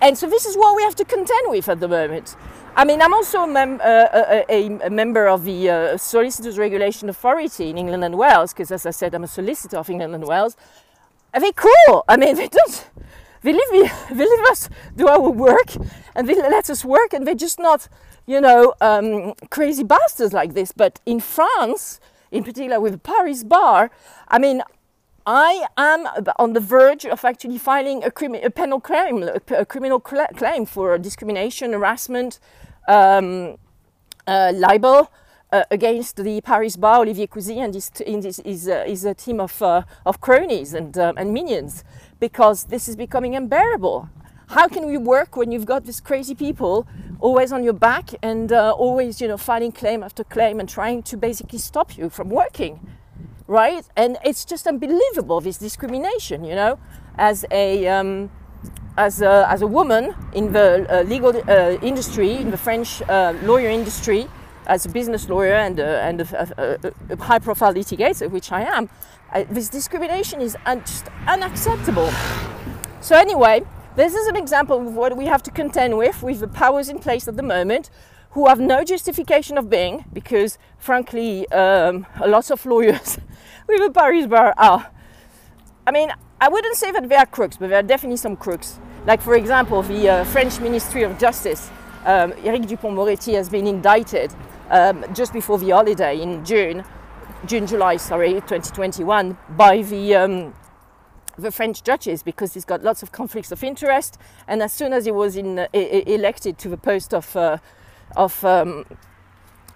And 0.00 0.18
so 0.18 0.28
this 0.28 0.46
is 0.46 0.56
what 0.56 0.74
we 0.74 0.82
have 0.82 0.96
to 0.96 1.04
contend 1.04 1.48
with 1.48 1.68
at 1.68 1.78
the 1.78 1.86
moment. 1.86 2.34
I 2.74 2.84
mean, 2.84 3.00
I'm 3.00 3.14
also 3.14 3.44
a, 3.44 3.46
mem- 3.46 3.80
uh, 3.84 4.42
a, 4.48 4.78
a 4.84 4.90
member 4.90 5.28
of 5.28 5.44
the 5.44 5.70
uh, 5.70 5.96
Solicitors 5.96 6.58
Regulation 6.58 7.08
Authority 7.08 7.70
in 7.70 7.78
England 7.78 8.02
and 8.02 8.18
Wales 8.18 8.52
because, 8.52 8.72
as 8.72 8.84
I 8.84 8.90
said, 8.90 9.14
I'm 9.14 9.22
a 9.22 9.28
solicitor 9.28 9.76
of 9.76 9.88
England 9.88 10.16
and 10.16 10.26
Wales. 10.26 10.56
Are 11.32 11.40
they 11.40 11.52
cool? 11.52 12.02
I 12.08 12.16
mean, 12.16 12.34
they 12.40 12.48
don't 12.48 12.84
they 13.44 13.52
leave, 13.52 13.92
they 14.10 14.24
leave 14.24 14.46
us 14.50 14.68
do 14.96 15.06
our 15.06 15.30
work 15.30 15.76
and 16.14 16.28
they 16.28 16.34
let 16.34 16.70
us 16.70 16.84
work 16.84 17.12
and 17.12 17.26
they're 17.26 17.34
just 17.34 17.58
not, 17.58 17.88
you 18.26 18.40
know, 18.40 18.74
um, 18.80 19.34
crazy 19.50 19.84
bastards 19.84 20.32
like 20.32 20.54
this. 20.54 20.72
But 20.72 21.00
in 21.04 21.20
France, 21.20 22.00
in 22.32 22.42
particular 22.42 22.80
with 22.80 23.02
Paris 23.02 23.44
bar, 23.44 23.90
I 24.28 24.38
mean, 24.38 24.62
I 25.26 25.66
am 25.76 26.08
on 26.38 26.54
the 26.54 26.60
verge 26.60 27.04
of 27.04 27.24
actually 27.24 27.58
filing 27.58 28.02
a, 28.02 28.10
crimi- 28.10 28.44
a 28.44 28.50
penal 28.50 28.80
claim, 28.80 29.28
criminal 29.68 30.02
cl- 30.06 30.26
claim 30.34 30.66
for 30.66 30.98
discrimination, 30.98 31.72
harassment, 31.72 32.40
um, 32.88 33.56
uh, 34.26 34.52
libel. 34.54 35.10
Uh, 35.52 35.62
against 35.70 36.16
the 36.16 36.40
Paris 36.40 36.74
bar, 36.74 37.02
Olivier 37.02 37.28
Cousi 37.28 37.58
and 37.58 37.72
his, 37.72 37.88
t- 37.88 38.04
his, 38.04 38.40
his, 38.44 38.68
uh, 38.68 38.82
his, 38.84 39.04
a 39.04 39.14
team 39.14 39.38
of, 39.38 39.62
uh, 39.62 39.82
of 40.04 40.20
cronies 40.20 40.74
and, 40.74 40.98
um, 40.98 41.16
and 41.16 41.32
minions 41.32 41.84
because 42.20 42.64
this 42.64 42.88
is 42.88 42.96
becoming 42.96 43.34
unbearable. 43.36 44.08
How 44.48 44.68
can 44.68 44.86
we 44.86 44.96
work 44.98 45.36
when 45.36 45.52
you've 45.52 45.66
got 45.66 45.84
these 45.84 46.00
crazy 46.00 46.34
people 46.34 46.86
always 47.20 47.52
on 47.52 47.64
your 47.64 47.72
back 47.72 48.10
and 48.22 48.52
uh, 48.52 48.72
always, 48.72 49.20
you 49.20 49.28
know, 49.28 49.36
filing 49.36 49.72
claim 49.72 50.02
after 50.02 50.22
claim 50.24 50.60
and 50.60 50.68
trying 50.68 51.02
to 51.04 51.16
basically 51.16 51.58
stop 51.58 51.96
you 51.96 52.10
from 52.10 52.28
working, 52.28 52.86
right? 53.46 53.84
And 53.96 54.18
it's 54.24 54.44
just 54.44 54.66
unbelievable 54.66 55.40
this 55.40 55.58
discrimination, 55.58 56.44
you 56.44 56.54
know, 56.54 56.78
as 57.16 57.44
a 57.50 57.88
um, 57.88 58.30
as 58.96 59.22
a, 59.22 59.46
as 59.48 59.62
a 59.62 59.66
woman 59.66 60.14
in 60.34 60.52
the 60.52 60.86
uh, 60.88 61.02
legal 61.02 61.32
uh, 61.36 61.78
industry, 61.82 62.32
in 62.36 62.50
the 62.50 62.56
French 62.56 63.02
uh, 63.02 63.34
lawyer 63.42 63.68
industry, 63.68 64.28
as 64.66 64.86
a 64.86 64.88
business 64.88 65.28
lawyer 65.28 65.54
and, 65.54 65.80
uh, 65.80 65.82
and 65.82 66.20
a, 66.20 66.78
a, 67.10 67.12
a 67.12 67.16
high 67.22 67.38
profile 67.38 67.74
litigator, 67.74 68.30
which 68.30 68.52
I 68.52 68.62
am, 68.62 68.88
uh, 69.34 69.44
this 69.50 69.68
discrimination 69.68 70.40
is 70.40 70.56
un- 70.64 70.80
just 70.80 71.08
unacceptable. 71.26 72.10
So, 73.00 73.16
anyway, 73.16 73.62
this 73.96 74.14
is 74.14 74.26
an 74.28 74.36
example 74.36 74.78
of 74.86 74.94
what 74.94 75.16
we 75.16 75.26
have 75.26 75.42
to 75.42 75.50
contend 75.50 75.98
with 75.98 76.22
with 76.22 76.40
the 76.40 76.48
powers 76.48 76.88
in 76.88 76.98
place 76.98 77.28
at 77.28 77.36
the 77.36 77.42
moment 77.42 77.90
who 78.30 78.48
have 78.48 78.58
no 78.58 78.82
justification 78.82 79.56
of 79.58 79.70
being 79.70 80.04
because, 80.12 80.58
frankly, 80.78 81.48
um, 81.50 82.06
a 82.20 82.26
lot 82.26 82.50
of 82.50 82.64
lawyers 82.66 83.18
with 83.68 83.80
the 83.80 83.90
Paris 83.90 84.26
bar 84.26 84.54
are. 84.56 84.90
I 85.86 85.90
mean, 85.90 86.10
I 86.40 86.48
wouldn't 86.48 86.76
say 86.76 86.90
that 86.92 87.08
they 87.08 87.16
are 87.16 87.26
crooks, 87.26 87.56
but 87.56 87.70
there 87.70 87.78
are 87.78 87.82
definitely 87.82 88.16
some 88.16 88.36
crooks. 88.36 88.78
Like, 89.06 89.20
for 89.20 89.34
example, 89.34 89.82
the 89.82 90.08
uh, 90.08 90.24
French 90.24 90.58
Ministry 90.60 91.02
of 91.02 91.18
Justice, 91.18 91.70
um, 92.06 92.32
Eric 92.42 92.66
Dupond-Moretti, 92.66 93.34
has 93.34 93.48
been 93.48 93.66
indicted 93.66 94.32
um, 94.70 95.04
just 95.12 95.32
before 95.32 95.58
the 95.58 95.70
holiday 95.70 96.20
in 96.20 96.44
June, 96.44 96.84
June, 97.46 97.66
July, 97.66 97.96
sorry, 97.96 98.32
2021, 98.32 99.36
by 99.50 99.82
the 99.82 100.14
um, 100.14 100.54
the 101.36 101.50
French 101.50 101.82
judges 101.82 102.22
because 102.22 102.54
he's 102.54 102.64
got 102.64 102.82
lots 102.82 103.02
of 103.02 103.12
conflicts 103.12 103.52
of 103.52 103.62
interest. 103.62 104.18
And 104.46 104.62
as 104.62 104.72
soon 104.72 104.92
as 104.92 105.04
he 105.04 105.10
was 105.10 105.36
in, 105.36 105.58
uh, 105.58 105.66
elected 105.72 106.58
to 106.58 106.68
the 106.68 106.76
post 106.76 107.12
of 107.12 107.36
uh, 107.36 107.58
of 108.16 108.44
um, 108.44 108.84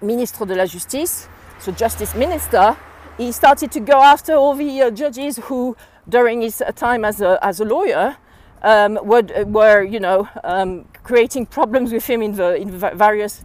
Ministre 0.00 0.46
de 0.46 0.54
la 0.54 0.66
Justice, 0.66 1.28
so 1.58 1.72
Justice 1.72 2.14
Minister, 2.14 2.76
he 3.16 3.32
started 3.32 3.70
to 3.72 3.80
go 3.80 4.00
after 4.00 4.34
all 4.34 4.54
the 4.54 4.82
uh, 4.82 4.90
judges 4.90 5.38
who, 5.44 5.76
during 6.08 6.40
his 6.40 6.62
uh, 6.62 6.72
time 6.72 7.04
as 7.04 7.20
a 7.20 7.38
as 7.42 7.60
a 7.60 7.64
lawyer, 7.64 8.16
um, 8.62 8.98
were, 9.02 9.22
were 9.44 9.82
you 9.82 10.00
know 10.00 10.28
um, 10.44 10.86
creating 11.02 11.46
problems 11.46 11.92
with 11.92 12.06
him 12.06 12.22
in 12.22 12.32
the 12.36 12.54
in 12.56 12.70
the 12.70 12.90
various 12.94 13.44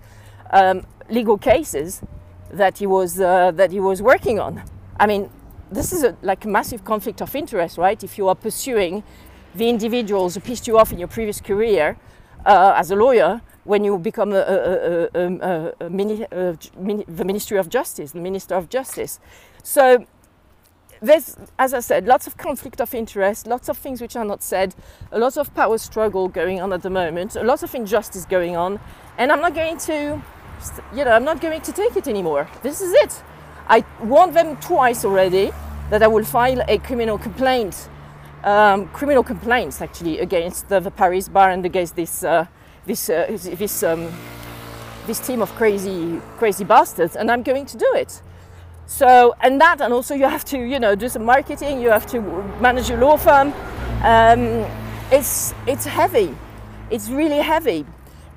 um, 0.51 0.85
legal 1.09 1.37
cases 1.37 2.01
that 2.53 2.77
he 2.77 2.87
was 2.87 3.19
uh, 3.19 3.51
that 3.51 3.71
he 3.71 3.79
was 3.79 4.01
working 4.01 4.39
on. 4.39 4.63
I 4.99 5.07
mean, 5.07 5.29
this 5.71 5.91
is 5.91 6.03
a, 6.03 6.15
like 6.21 6.45
a 6.45 6.47
massive 6.47 6.83
conflict 6.83 7.21
of 7.21 7.35
interest, 7.35 7.77
right? 7.77 8.01
If 8.03 8.17
you 8.17 8.27
are 8.27 8.35
pursuing 8.35 9.03
the 9.55 9.69
individuals 9.69 10.35
who 10.35 10.41
pissed 10.41 10.67
you 10.67 10.77
off 10.77 10.91
in 10.91 10.99
your 10.99 11.07
previous 11.07 11.41
career 11.41 11.97
uh, 12.45 12.73
as 12.75 12.91
a 12.91 12.95
lawyer, 12.95 13.41
when 13.63 13.83
you 13.83 13.97
become 13.97 14.33
a, 14.33 15.09
a, 15.13 15.73
a, 15.79 15.89
mini, 15.89 16.25
mini, 16.77 17.05
the 17.07 17.25
Ministry 17.25 17.57
of 17.57 17.69
Justice, 17.69 18.11
the 18.11 18.19
Minister 18.19 18.55
of 18.55 18.69
Justice. 18.69 19.19
So 19.63 20.05
there's, 21.01 21.37
as 21.59 21.73
I 21.73 21.79
said, 21.79 22.05
lots 22.05 22.27
of 22.27 22.37
conflict 22.37 22.81
of 22.81 22.93
interest, 22.93 23.47
lots 23.47 23.69
of 23.69 23.77
things 23.77 24.01
which 24.01 24.15
are 24.15 24.25
not 24.25 24.43
said, 24.43 24.75
a 25.11 25.19
lot 25.19 25.37
of 25.37 25.53
power 25.53 25.77
struggle 25.77 26.27
going 26.27 26.61
on 26.61 26.73
at 26.73 26.81
the 26.81 26.89
moment, 26.89 27.35
a 27.35 27.43
lot 27.43 27.63
of 27.63 27.73
injustice 27.75 28.25
going 28.25 28.55
on, 28.55 28.79
and 29.17 29.31
I'm 29.31 29.41
not 29.41 29.53
going 29.53 29.77
to 29.79 30.21
you 30.93 31.03
know, 31.05 31.11
I'm 31.11 31.23
not 31.23 31.41
going 31.41 31.61
to 31.61 31.71
take 31.71 31.95
it 31.95 32.07
anymore. 32.07 32.47
This 32.61 32.81
is 32.81 32.93
it. 32.93 33.23
I 33.67 33.83
warned 34.01 34.35
them 34.35 34.57
twice 34.57 35.05
already 35.05 35.51
that 35.89 36.03
I 36.03 36.07
will 36.07 36.23
file 36.25 36.61
a 36.67 36.77
criminal 36.79 37.17
complaint, 37.17 37.89
um, 38.43 38.87
criminal 38.89 39.23
complaints 39.23 39.81
actually 39.81 40.19
against 40.19 40.69
the, 40.69 40.79
the, 40.79 40.91
Paris 40.91 41.29
bar 41.29 41.49
and 41.49 41.65
against 41.65 41.95
this 41.95 42.23
uh, 42.23 42.45
this 42.85 43.09
uh, 43.09 43.37
this 43.57 43.83
um, 43.83 44.11
this 45.07 45.19
team 45.19 45.41
of 45.41 45.49
crazy 45.55 46.19
crazy 46.37 46.63
bastards, 46.63 47.15
and 47.15 47.31
I'm 47.31 47.43
going 47.43 47.65
to 47.67 47.77
do 47.77 47.89
it. 47.95 48.21
So 48.85 49.33
and 49.41 49.61
that, 49.61 49.81
and 49.81 49.93
also 49.93 50.13
you 50.13 50.25
have 50.25 50.43
to 50.45 50.57
you 50.57 50.79
know 50.79 50.95
do 50.95 51.07
some 51.07 51.23
marketing. 51.23 51.81
You 51.81 51.89
have 51.89 52.05
to 52.07 52.21
manage 52.59 52.89
your 52.89 52.99
law 52.99 53.17
firm. 53.17 53.53
Um, 54.03 54.65
it's 55.11 55.53
it's 55.67 55.85
heavy. 55.85 56.35
It's 56.89 57.09
really 57.09 57.39
heavy, 57.39 57.85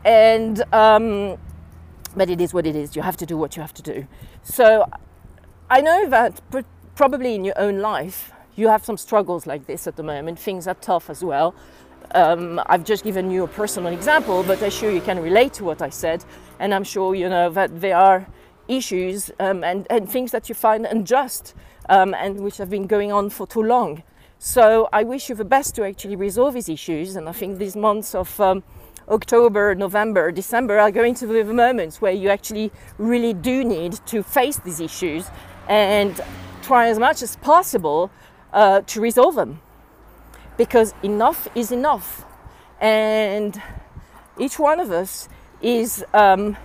and 0.04 0.62
um, 0.72 1.36
but 2.16 2.30
it 2.30 2.40
is 2.40 2.54
what 2.54 2.66
it 2.66 2.74
is. 2.74 2.96
You 2.96 3.02
have 3.02 3.16
to 3.18 3.26
do 3.26 3.36
what 3.36 3.56
you 3.56 3.62
have 3.62 3.74
to 3.74 3.82
do. 3.82 4.06
So 4.42 4.88
I 5.70 5.80
know 5.80 6.08
that 6.08 6.40
probably 6.94 7.34
in 7.34 7.44
your 7.44 7.58
own 7.58 7.78
life 7.80 8.32
you 8.56 8.68
have 8.68 8.84
some 8.84 8.96
struggles 8.96 9.46
like 9.46 9.66
this 9.66 9.86
at 9.86 9.96
the 9.96 10.02
moment. 10.02 10.38
Things 10.38 10.66
are 10.66 10.74
tough 10.74 11.10
as 11.10 11.22
well. 11.22 11.54
um, 12.14 12.60
I've 12.66 12.84
just 12.84 13.04
given 13.04 13.30
you 13.30 13.44
a 13.44 13.48
personal 13.48 13.92
example, 13.92 14.42
but 14.42 14.62
I'm 14.62 14.70
sure 14.70 14.90
you 14.90 15.00
can 15.00 15.20
relate 15.20 15.52
to 15.54 15.64
what 15.64 15.82
I 15.82 15.90
said, 15.90 16.24
and 16.58 16.72
I'm 16.74 16.84
sure 16.84 17.14
you 17.14 17.28
know 17.28 17.50
that 17.50 17.80
there 17.80 17.96
are 17.96 18.26
issues 18.68 19.30
um, 19.38 19.62
and, 19.62 19.86
and 19.90 20.08
things 20.08 20.32
that 20.32 20.48
you 20.48 20.54
find 20.54 20.86
unjust 20.86 21.54
um, 21.88 22.14
and 22.14 22.40
which 22.40 22.56
have 22.58 22.70
been 22.70 22.86
going 22.86 23.12
on 23.12 23.30
for 23.30 23.46
too 23.46 23.62
long. 23.62 24.02
So 24.38 24.88
I 24.92 25.04
wish 25.04 25.28
you 25.28 25.34
the 25.34 25.44
best 25.44 25.74
to 25.76 25.84
actually 25.84 26.16
resolve 26.16 26.54
these 26.54 26.68
issues, 26.68 27.16
and 27.16 27.28
I 27.28 27.32
think 27.32 27.58
these 27.58 27.76
months 27.76 28.14
of 28.14 28.38
um, 28.40 28.62
October, 29.08 29.74
November, 29.74 30.32
December 30.32 30.78
are 30.78 30.90
going 30.90 31.14
to 31.14 31.26
be 31.26 31.42
the 31.42 31.54
moments 31.54 32.00
where 32.00 32.12
you 32.12 32.28
actually 32.28 32.72
really 32.98 33.32
do 33.32 33.64
need 33.64 33.92
to 34.06 34.22
face 34.22 34.56
these 34.58 34.80
issues 34.80 35.26
and 35.68 36.20
try 36.62 36.88
as 36.88 36.98
much 36.98 37.22
as 37.22 37.36
possible 37.36 38.10
uh, 38.52 38.80
to 38.82 39.00
resolve 39.00 39.36
them 39.36 39.60
because 40.56 40.94
enough 41.02 41.46
is 41.54 41.70
enough. 41.70 42.24
And 42.80 43.60
each 44.38 44.58
one 44.58 44.80
of 44.80 44.90
us 44.90 45.28
is 45.62 46.04
um, 46.12 46.56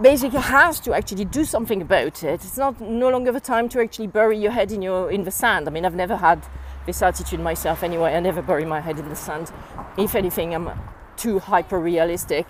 basically 0.00 0.40
has 0.40 0.80
to 0.80 0.94
actually 0.94 1.24
do 1.24 1.44
something 1.44 1.82
about 1.82 2.24
it. 2.24 2.44
It's 2.44 2.56
not 2.56 2.80
no 2.80 3.10
longer 3.10 3.32
the 3.32 3.40
time 3.40 3.68
to 3.70 3.80
actually 3.80 4.08
bury 4.08 4.38
your 4.38 4.52
head 4.52 4.72
in 4.72 4.82
your 4.82 5.10
in 5.10 5.24
the 5.24 5.30
sand. 5.30 5.68
I 5.68 5.70
mean, 5.70 5.84
I've 5.84 5.94
never 5.94 6.16
had 6.16 6.44
this 6.86 7.02
attitude 7.02 7.40
myself 7.40 7.82
anyway. 7.82 8.14
I 8.14 8.20
never 8.20 8.42
bury 8.42 8.64
my 8.64 8.80
head 8.80 8.98
in 8.98 9.08
the 9.08 9.16
sand. 9.16 9.52
If 9.96 10.14
anything, 10.14 10.54
I'm 10.54 10.70
too 11.16 11.38
hyper 11.38 11.78
realistic. 11.78 12.46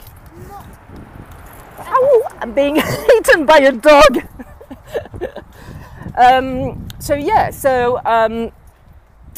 Ow! 1.78 2.22
I'm 2.40 2.52
being 2.52 2.76
eaten 3.16 3.46
by 3.46 3.58
a 3.58 3.72
dog. 3.72 4.26
um, 6.16 6.88
so 6.98 7.14
yeah, 7.14 7.50
so 7.50 8.00
um, 8.04 8.52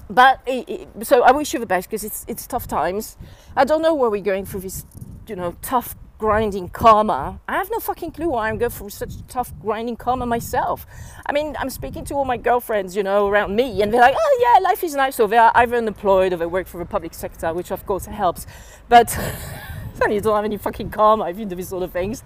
but 0.08 0.40
it, 0.46 0.68
it, 0.68 1.06
so 1.06 1.22
I 1.22 1.32
wish 1.32 1.52
you 1.52 1.60
the 1.60 1.66
best 1.66 1.88
because 1.88 2.04
it's 2.04 2.24
it's 2.28 2.46
tough 2.46 2.66
times. 2.66 3.16
I 3.56 3.64
don't 3.64 3.82
know 3.82 3.94
where 3.94 4.10
we're 4.10 4.22
going 4.22 4.46
through 4.46 4.60
this, 4.60 4.84
you 5.26 5.36
know, 5.36 5.56
tough 5.62 5.96
grinding 6.18 6.68
karma. 6.68 7.40
I 7.46 7.54
have 7.54 7.70
no 7.70 7.78
fucking 7.78 8.12
clue 8.12 8.30
why 8.30 8.48
I'm 8.48 8.58
going 8.58 8.70
through 8.70 8.90
such 8.90 9.14
tough 9.28 9.52
grinding 9.60 9.96
karma 9.96 10.26
myself. 10.26 10.86
I 11.26 11.32
mean, 11.32 11.56
I'm 11.58 11.70
speaking 11.70 12.04
to 12.06 12.14
all 12.14 12.24
my 12.24 12.36
girlfriends, 12.36 12.96
you 12.96 13.02
know, 13.02 13.28
around 13.28 13.54
me, 13.54 13.82
and 13.82 13.92
they're 13.92 14.00
like, 14.00 14.14
"Oh 14.18 14.38
yeah, 14.40 14.60
life 14.60 14.82
is 14.82 14.94
nice." 14.94 15.16
So 15.16 15.26
they 15.26 15.36
are 15.36 15.52
either 15.54 15.76
unemployed 15.76 16.32
or 16.32 16.36
they 16.36 16.46
work 16.46 16.66
for 16.66 16.78
the 16.78 16.86
public 16.86 17.14
sector, 17.14 17.52
which 17.52 17.70
of 17.70 17.84
course 17.86 18.06
helps. 18.06 18.46
But 18.88 19.16
you 20.08 20.20
don't 20.20 20.36
have 20.36 20.44
any 20.44 20.56
fucking 20.56 20.90
karma 20.90 21.28
if 21.28 21.38
you 21.38 21.44
do 21.44 21.56
these 21.56 21.68
sort 21.68 21.82
of 21.82 21.92
things. 21.92 22.22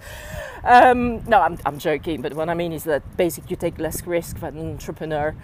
Um, 0.63 1.25
no, 1.25 1.41
I'm, 1.41 1.59
I'm 1.65 1.79
joking, 1.79 2.21
but 2.21 2.35
what 2.35 2.49
I 2.49 2.55
mean 2.55 2.73
is 2.73 2.85
that 2.85 3.17
basically 3.17 3.51
you 3.51 3.57
take 3.57 3.79
less 3.79 4.07
risk 4.07 4.41
than 4.41 4.59
an 4.59 4.71
entrepreneur, 4.73 5.35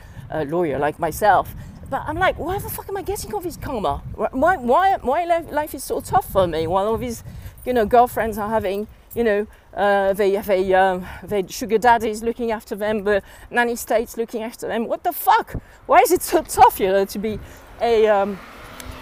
lawyer 0.46 0.78
like 0.78 0.98
myself. 0.98 1.54
But 1.88 2.02
I'm 2.06 2.16
like, 2.16 2.36
why 2.38 2.58
the 2.58 2.68
fuck 2.68 2.88
am 2.88 2.96
I 2.96 3.02
getting 3.02 3.32
all 3.32 3.40
this 3.40 3.56
karma? 3.56 4.02
Why, 4.14 4.56
why, 4.56 4.96
why 5.00 5.24
life 5.24 5.74
is 5.74 5.84
so 5.84 6.00
tough 6.00 6.30
for 6.30 6.46
me 6.46 6.66
Why 6.66 6.82
all 6.82 6.96
these, 6.96 7.22
you 7.66 7.72
know, 7.72 7.84
girlfriends 7.84 8.38
are 8.38 8.48
having, 8.48 8.86
you 9.14 9.24
know, 9.24 9.46
uh, 9.74 10.12
they 10.12 10.32
have 10.32 10.48
a, 10.48 10.72
um, 10.72 11.06
their 11.24 11.46
sugar 11.48 11.78
daddies 11.78 12.22
looking 12.22 12.50
after 12.52 12.74
them, 12.74 13.04
the 13.04 13.22
nanny 13.50 13.76
states 13.76 14.16
looking 14.16 14.42
after 14.42 14.66
them. 14.66 14.86
What 14.86 15.02
the 15.02 15.12
fuck? 15.12 15.60
Why 15.86 15.98
is 15.98 16.12
it 16.12 16.22
so 16.22 16.42
tough, 16.42 16.80
you 16.80 16.88
know, 16.88 17.04
to 17.04 17.18
be 17.18 17.38
a 17.80 18.06
um, 18.06 18.38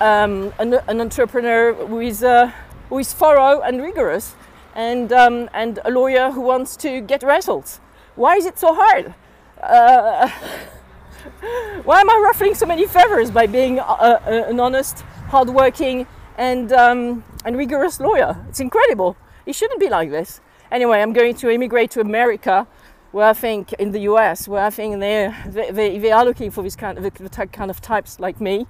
um, 0.00 0.52
an, 0.58 0.74
an, 0.88 1.00
entrepreneur 1.00 1.74
who 1.74 2.00
is 2.00 2.24
uh, 2.24 2.50
who 2.88 2.98
is 2.98 3.12
thorough 3.12 3.60
and 3.60 3.80
rigorous, 3.80 4.34
and 4.74 5.12
um, 5.12 5.48
and 5.54 5.78
a 5.84 5.90
lawyer 5.90 6.32
who 6.32 6.40
wants 6.40 6.76
to 6.78 7.00
get 7.00 7.22
results? 7.22 7.80
Why 8.16 8.36
is 8.36 8.46
it 8.46 8.58
so 8.58 8.74
hard? 8.74 9.14
Uh, 9.62 10.28
Why 11.84 12.00
am 12.00 12.10
I 12.10 12.20
ruffling 12.24 12.54
so 12.54 12.66
many 12.66 12.86
feathers 12.86 13.30
by 13.30 13.46
being 13.46 13.78
a, 13.78 13.82
uh, 13.82 14.20
a, 14.26 14.46
uh, 14.46 14.50
an 14.50 14.60
honest, 14.60 15.00
hardworking, 15.28 16.06
and 16.36 16.72
um, 16.72 17.24
and 17.44 17.56
rigorous 17.56 18.00
lawyer? 18.00 18.44
It's 18.48 18.60
incredible. 18.60 19.16
It 19.46 19.54
shouldn't 19.54 19.80
be 19.80 19.88
like 19.88 20.10
this. 20.10 20.40
Anyway, 20.70 21.00
I'm 21.00 21.12
going 21.12 21.34
to 21.34 21.50
immigrate 21.50 21.90
to 21.92 22.00
America, 22.00 22.66
where 23.12 23.28
I 23.28 23.32
think 23.32 23.72
in 23.74 23.92
the 23.92 24.00
US, 24.00 24.48
where 24.48 24.64
I 24.64 24.70
think 24.70 24.98
they 25.00 25.32
they, 25.48 25.98
they 25.98 26.10
are 26.10 26.24
looking 26.24 26.50
for 26.50 26.62
this 26.62 26.76
kind 26.76 26.98
of 26.98 27.04
the 27.04 27.46
kind 27.52 27.70
of 27.70 27.80
types 27.80 28.18
like 28.18 28.40
me. 28.40 28.66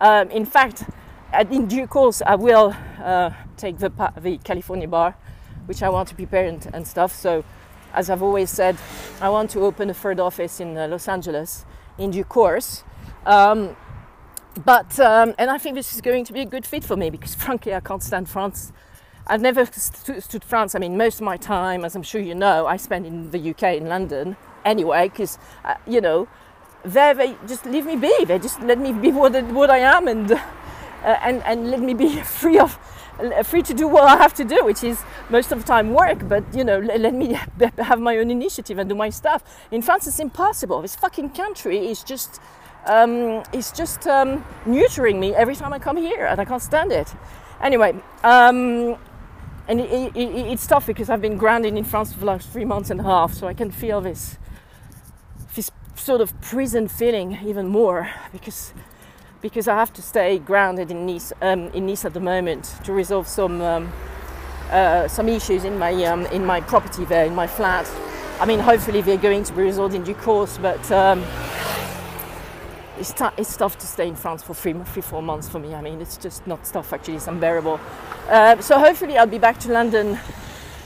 Um, 0.00 0.30
in 0.30 0.46
fact, 0.46 0.84
in 1.50 1.66
due 1.66 1.86
course, 1.86 2.22
I 2.24 2.36
will 2.36 2.74
uh, 3.02 3.30
take 3.56 3.78
the 3.78 3.90
the 4.20 4.38
California 4.38 4.88
bar, 4.88 5.14
which 5.66 5.82
I 5.82 5.88
want 5.88 6.08
to 6.08 6.14
prepare 6.14 6.46
and, 6.46 6.66
and 6.72 6.86
stuff. 6.86 7.12
So 7.12 7.44
as 7.92 8.08
I've 8.08 8.22
always 8.22 8.50
said, 8.50 8.76
I 9.20 9.28
want 9.28 9.50
to 9.50 9.60
open 9.60 9.90
a 9.90 9.94
third 9.94 10.18
office 10.20 10.60
in 10.60 10.76
uh, 10.76 10.88
Los 10.88 11.08
Angeles 11.08 11.64
in 11.98 12.10
due 12.10 12.24
course. 12.24 12.84
Um, 13.26 13.76
but 14.64 14.98
um, 15.00 15.34
and 15.38 15.50
I 15.50 15.58
think 15.58 15.74
this 15.74 15.94
is 15.94 16.00
going 16.00 16.24
to 16.26 16.32
be 16.32 16.40
a 16.40 16.46
good 16.46 16.66
fit 16.66 16.84
for 16.84 16.96
me 16.96 17.10
because 17.10 17.34
frankly 17.46 17.74
I 17.74 17.80
can't 17.80 18.02
stand 18.02 18.28
France. 18.28 18.72
I've 19.26 19.40
never 19.40 19.64
st- 19.66 20.22
stood 20.22 20.44
France. 20.44 20.74
I 20.74 20.80
mean, 20.80 20.96
most 20.96 21.16
of 21.16 21.22
my 21.22 21.36
time, 21.36 21.84
as 21.84 21.94
I'm 21.94 22.02
sure 22.02 22.20
you 22.20 22.34
know, 22.34 22.66
I 22.66 22.76
spend 22.76 23.06
in 23.06 23.30
the 23.30 23.50
UK 23.50 23.76
in 23.76 23.86
London 23.86 24.36
anyway 24.64 25.08
because 25.08 25.38
uh, 25.64 25.74
you 25.86 26.00
know 26.00 26.28
there 26.84 27.14
they 27.14 27.36
just 27.46 27.64
leave 27.66 27.86
me 27.86 27.96
be. 27.96 28.24
They 28.24 28.38
just 28.38 28.60
let 28.60 28.78
me 28.78 28.92
be 28.92 29.12
what, 29.12 29.40
what 29.44 29.70
I 29.70 29.78
am 29.78 30.08
and 30.08 30.32
uh, 30.32 30.38
and 31.04 31.42
and 31.44 31.70
let 31.70 31.80
me 31.80 31.94
be 31.94 32.20
free 32.22 32.58
of 32.58 32.78
free 33.44 33.62
to 33.62 33.74
do 33.74 33.86
what 33.86 34.04
I 34.04 34.16
have 34.16 34.34
to 34.34 34.44
do, 34.44 34.64
which 34.64 34.82
is 34.82 35.02
most 35.28 35.52
of 35.52 35.58
the 35.58 35.64
time 35.64 35.92
work, 35.92 36.26
but 36.28 36.42
you 36.54 36.64
know, 36.64 36.78
let 36.78 37.14
me 37.14 37.38
have 37.78 38.00
my 38.00 38.16
own 38.18 38.30
initiative 38.30 38.78
and 38.78 38.88
do 38.88 38.94
my 38.94 39.10
stuff. 39.10 39.42
In 39.70 39.82
France, 39.82 40.06
it's 40.06 40.18
impossible. 40.18 40.82
This 40.82 40.96
fucking 40.96 41.30
country 41.30 41.78
is 41.88 42.02
just, 42.02 42.40
um, 42.86 43.42
it's 43.52 43.70
just 43.70 44.06
um, 44.06 44.44
neutering 44.64 45.18
me 45.18 45.34
every 45.34 45.56
time 45.56 45.72
I 45.72 45.78
come 45.78 45.96
here, 45.96 46.26
and 46.26 46.40
I 46.40 46.44
can't 46.44 46.62
stand 46.62 46.92
it. 46.92 47.12
Anyway, 47.60 47.94
um, 48.24 48.96
and 49.68 49.80
it, 49.80 50.16
it, 50.16 50.28
it's 50.52 50.66
tough 50.66 50.86
because 50.86 51.08
I've 51.08 51.22
been 51.22 51.36
grounded 51.36 51.76
in 51.76 51.84
France 51.84 52.12
for 52.12 52.20
the 52.20 52.26
last 52.26 52.48
three 52.48 52.64
months 52.64 52.90
and 52.90 53.00
a 53.00 53.04
half, 53.04 53.32
so 53.32 53.46
I 53.46 53.54
can 53.54 53.70
feel 53.70 54.00
this, 54.00 54.36
this 55.54 55.70
sort 55.94 56.20
of 56.20 56.38
prison 56.40 56.88
feeling 56.88 57.38
even 57.44 57.68
more 57.68 58.10
because 58.32 58.72
because 59.40 59.66
I 59.66 59.74
have 59.74 59.92
to 59.94 60.02
stay 60.02 60.38
grounded 60.38 60.92
in 60.92 61.04
Nice, 61.04 61.32
um, 61.42 61.66
in 61.72 61.86
Nice 61.86 62.04
at 62.04 62.14
the 62.14 62.20
moment 62.20 62.64
to 62.84 62.92
resolve 62.92 63.26
some 63.26 63.60
um, 63.60 63.92
uh, 64.70 65.08
some 65.08 65.28
issues 65.28 65.64
in 65.64 65.78
my 65.78 65.92
um, 66.04 66.26
in 66.26 66.46
my 66.46 66.60
property 66.60 67.04
there, 67.04 67.26
in 67.26 67.34
my 67.34 67.46
flat. 67.46 67.88
I 68.40 68.46
mean, 68.46 68.58
hopefully 68.58 69.02
they're 69.02 69.16
going 69.18 69.44
to 69.44 69.52
be 69.52 69.62
resolved 69.62 69.94
in 69.94 70.02
due 70.02 70.14
course, 70.14 70.58
but 70.58 70.90
um, 70.90 71.24
it's, 73.02 73.12
t- 73.12 73.24
it's 73.36 73.56
tough 73.56 73.76
to 73.78 73.86
stay 73.86 74.06
in 74.06 74.14
France 74.14 74.44
for 74.44 74.54
three, 74.54 74.74
three, 74.74 75.02
four 75.02 75.22
months 75.22 75.48
for 75.48 75.58
me. 75.58 75.74
I 75.74 75.80
mean, 75.80 76.00
it's 76.00 76.16
just 76.16 76.46
not 76.46 76.62
tough 76.64 76.92
actually; 76.92 77.16
it's 77.16 77.26
unbearable. 77.26 77.80
Uh, 78.28 78.60
so 78.60 78.78
hopefully, 78.78 79.18
I'll 79.18 79.26
be 79.26 79.40
back 79.40 79.58
to 79.60 79.72
London 79.72 80.20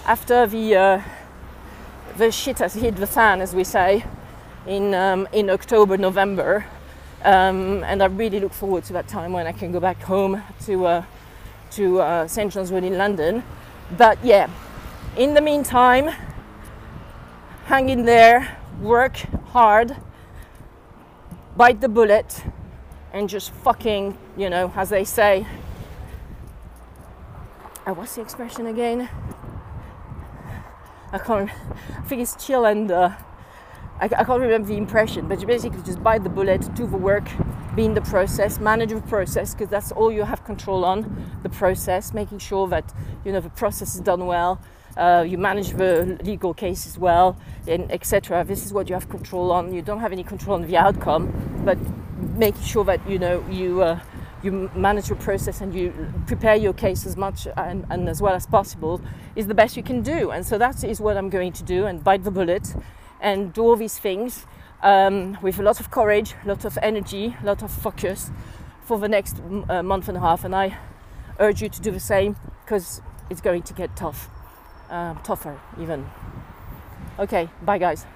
after 0.06 0.46
the 0.46 0.76
uh, 0.76 1.02
the 2.16 2.32
shit 2.32 2.58
has 2.60 2.72
hit 2.72 2.96
the 2.96 3.06
fan, 3.06 3.42
as 3.42 3.54
we 3.54 3.64
say, 3.64 4.02
in 4.66 4.94
um, 4.94 5.28
in 5.32 5.50
October, 5.50 5.98
November. 5.98 6.64
Um, 7.22 7.84
and 7.84 8.02
I 8.02 8.06
really 8.06 8.40
look 8.40 8.52
forward 8.54 8.84
to 8.84 8.94
that 8.94 9.08
time 9.08 9.32
when 9.32 9.46
I 9.46 9.52
can 9.52 9.70
go 9.70 9.80
back 9.80 10.00
home 10.00 10.42
to 10.64 10.86
uh, 10.86 11.04
to 11.72 12.00
uh, 12.00 12.26
St 12.28 12.50
John's 12.50 12.72
Wood 12.72 12.84
in 12.84 12.96
London. 12.96 13.42
But 13.98 14.24
yeah, 14.24 14.48
in 15.18 15.34
the 15.34 15.42
meantime, 15.42 16.08
hang 17.66 17.90
in 17.90 18.06
there, 18.06 18.56
work 18.80 19.16
hard, 19.52 19.96
bite 21.56 21.80
the 21.80 21.88
bullet, 21.88 22.44
and 23.12 23.28
just 23.28 23.50
fucking, 23.50 24.16
you 24.36 24.50
know, 24.50 24.72
as 24.76 24.90
they 24.90 25.04
say. 25.04 25.46
Uh, 27.86 27.94
what's 27.94 28.16
the 28.16 28.20
expression 28.20 28.66
again? 28.66 29.08
I 31.12 31.18
can't. 31.18 31.50
I 31.96 32.02
think 32.02 32.22
it's 32.22 32.44
chill 32.44 32.64
and. 32.66 32.90
Uh, 32.90 33.10
I, 33.98 34.04
I, 34.04 34.24
can't 34.24 34.42
remember 34.42 34.68
the 34.68 34.76
impression, 34.76 35.26
but 35.26 35.40
you 35.40 35.46
basically 35.46 35.80
just 35.82 36.02
bite 36.02 36.22
the 36.22 36.28
bullet, 36.28 36.74
do 36.74 36.86
the 36.86 36.98
work, 36.98 37.26
be 37.74 37.86
in 37.86 37.94
the 37.94 38.02
process, 38.02 38.58
manage 38.58 38.90
the 38.90 39.00
process, 39.00 39.54
because 39.54 39.70
that's 39.70 39.90
all 39.90 40.12
you 40.12 40.24
have 40.24 40.44
control 40.44 40.84
on 40.84 41.38
the 41.42 41.48
process, 41.48 42.12
making 42.12 42.40
sure 42.40 42.68
that 42.68 42.92
you 43.24 43.32
know 43.32 43.40
the 43.40 43.48
process 43.48 43.94
is 43.94 44.02
done 44.02 44.26
well, 44.26 44.60
uh, 44.96 45.24
you 45.26 45.38
manage 45.38 45.70
the 45.70 46.18
legal 46.22 46.54
case 46.54 46.86
as 46.86 46.98
well, 46.98 47.36
and 47.66 47.90
etc. 47.92 48.44
This 48.44 48.64
is 48.64 48.72
what 48.72 48.88
you 48.88 48.94
have 48.94 49.08
control 49.08 49.52
on. 49.52 49.72
You 49.72 49.82
don't 49.82 50.00
have 50.00 50.12
any 50.12 50.24
control 50.24 50.56
on 50.56 50.66
the 50.66 50.76
outcome, 50.76 51.32
but 51.64 51.78
making 52.36 52.62
sure 52.62 52.84
that 52.84 53.06
you 53.08 53.18
know 53.18 53.44
you. 53.50 53.82
Uh, 53.82 54.00
you 54.42 54.70
manage 54.76 55.08
your 55.08 55.18
process 55.18 55.60
and 55.60 55.74
you 55.74 55.92
prepare 56.26 56.54
your 56.54 56.72
case 56.72 57.04
as 57.06 57.16
much 57.16 57.48
and, 57.56 57.84
and 57.90 58.08
as 58.08 58.20
well 58.22 58.34
as 58.34 58.46
possible 58.46 59.00
is 59.34 59.46
the 59.46 59.54
best 59.54 59.76
you 59.76 59.82
can 59.82 60.02
do. 60.02 60.30
And 60.30 60.46
so 60.46 60.56
that 60.58 60.84
is 60.84 61.00
what 61.00 61.16
I'm 61.16 61.30
going 61.30 61.52
to 61.54 61.64
do 61.64 61.86
and 61.86 62.04
bite 62.04 62.22
the 62.22 62.30
bullet 62.30 62.74
and 63.20 63.52
do 63.52 63.62
all 63.62 63.76
these 63.76 63.98
things 63.98 64.46
um, 64.82 65.38
with 65.42 65.58
a 65.58 65.62
lot 65.62 65.80
of 65.80 65.90
courage, 65.90 66.34
a 66.44 66.48
lot 66.48 66.64
of 66.64 66.78
energy, 66.82 67.34
a 67.42 67.46
lot 67.46 67.62
of 67.62 67.70
focus 67.70 68.30
for 68.84 68.98
the 68.98 69.08
next 69.08 69.40
uh, 69.68 69.82
month 69.82 70.08
and 70.08 70.16
a 70.16 70.20
half. 70.20 70.44
And 70.44 70.54
I 70.54 70.78
urge 71.38 71.62
you 71.62 71.68
to 71.68 71.80
do 71.80 71.90
the 71.90 72.00
same 72.00 72.36
because 72.64 73.02
it's 73.30 73.40
going 73.40 73.62
to 73.62 73.74
get 73.74 73.96
tough, 73.96 74.28
um, 74.90 75.18
tougher 75.22 75.58
even. 75.80 76.08
Okay, 77.18 77.48
bye 77.62 77.78
guys. 77.78 78.06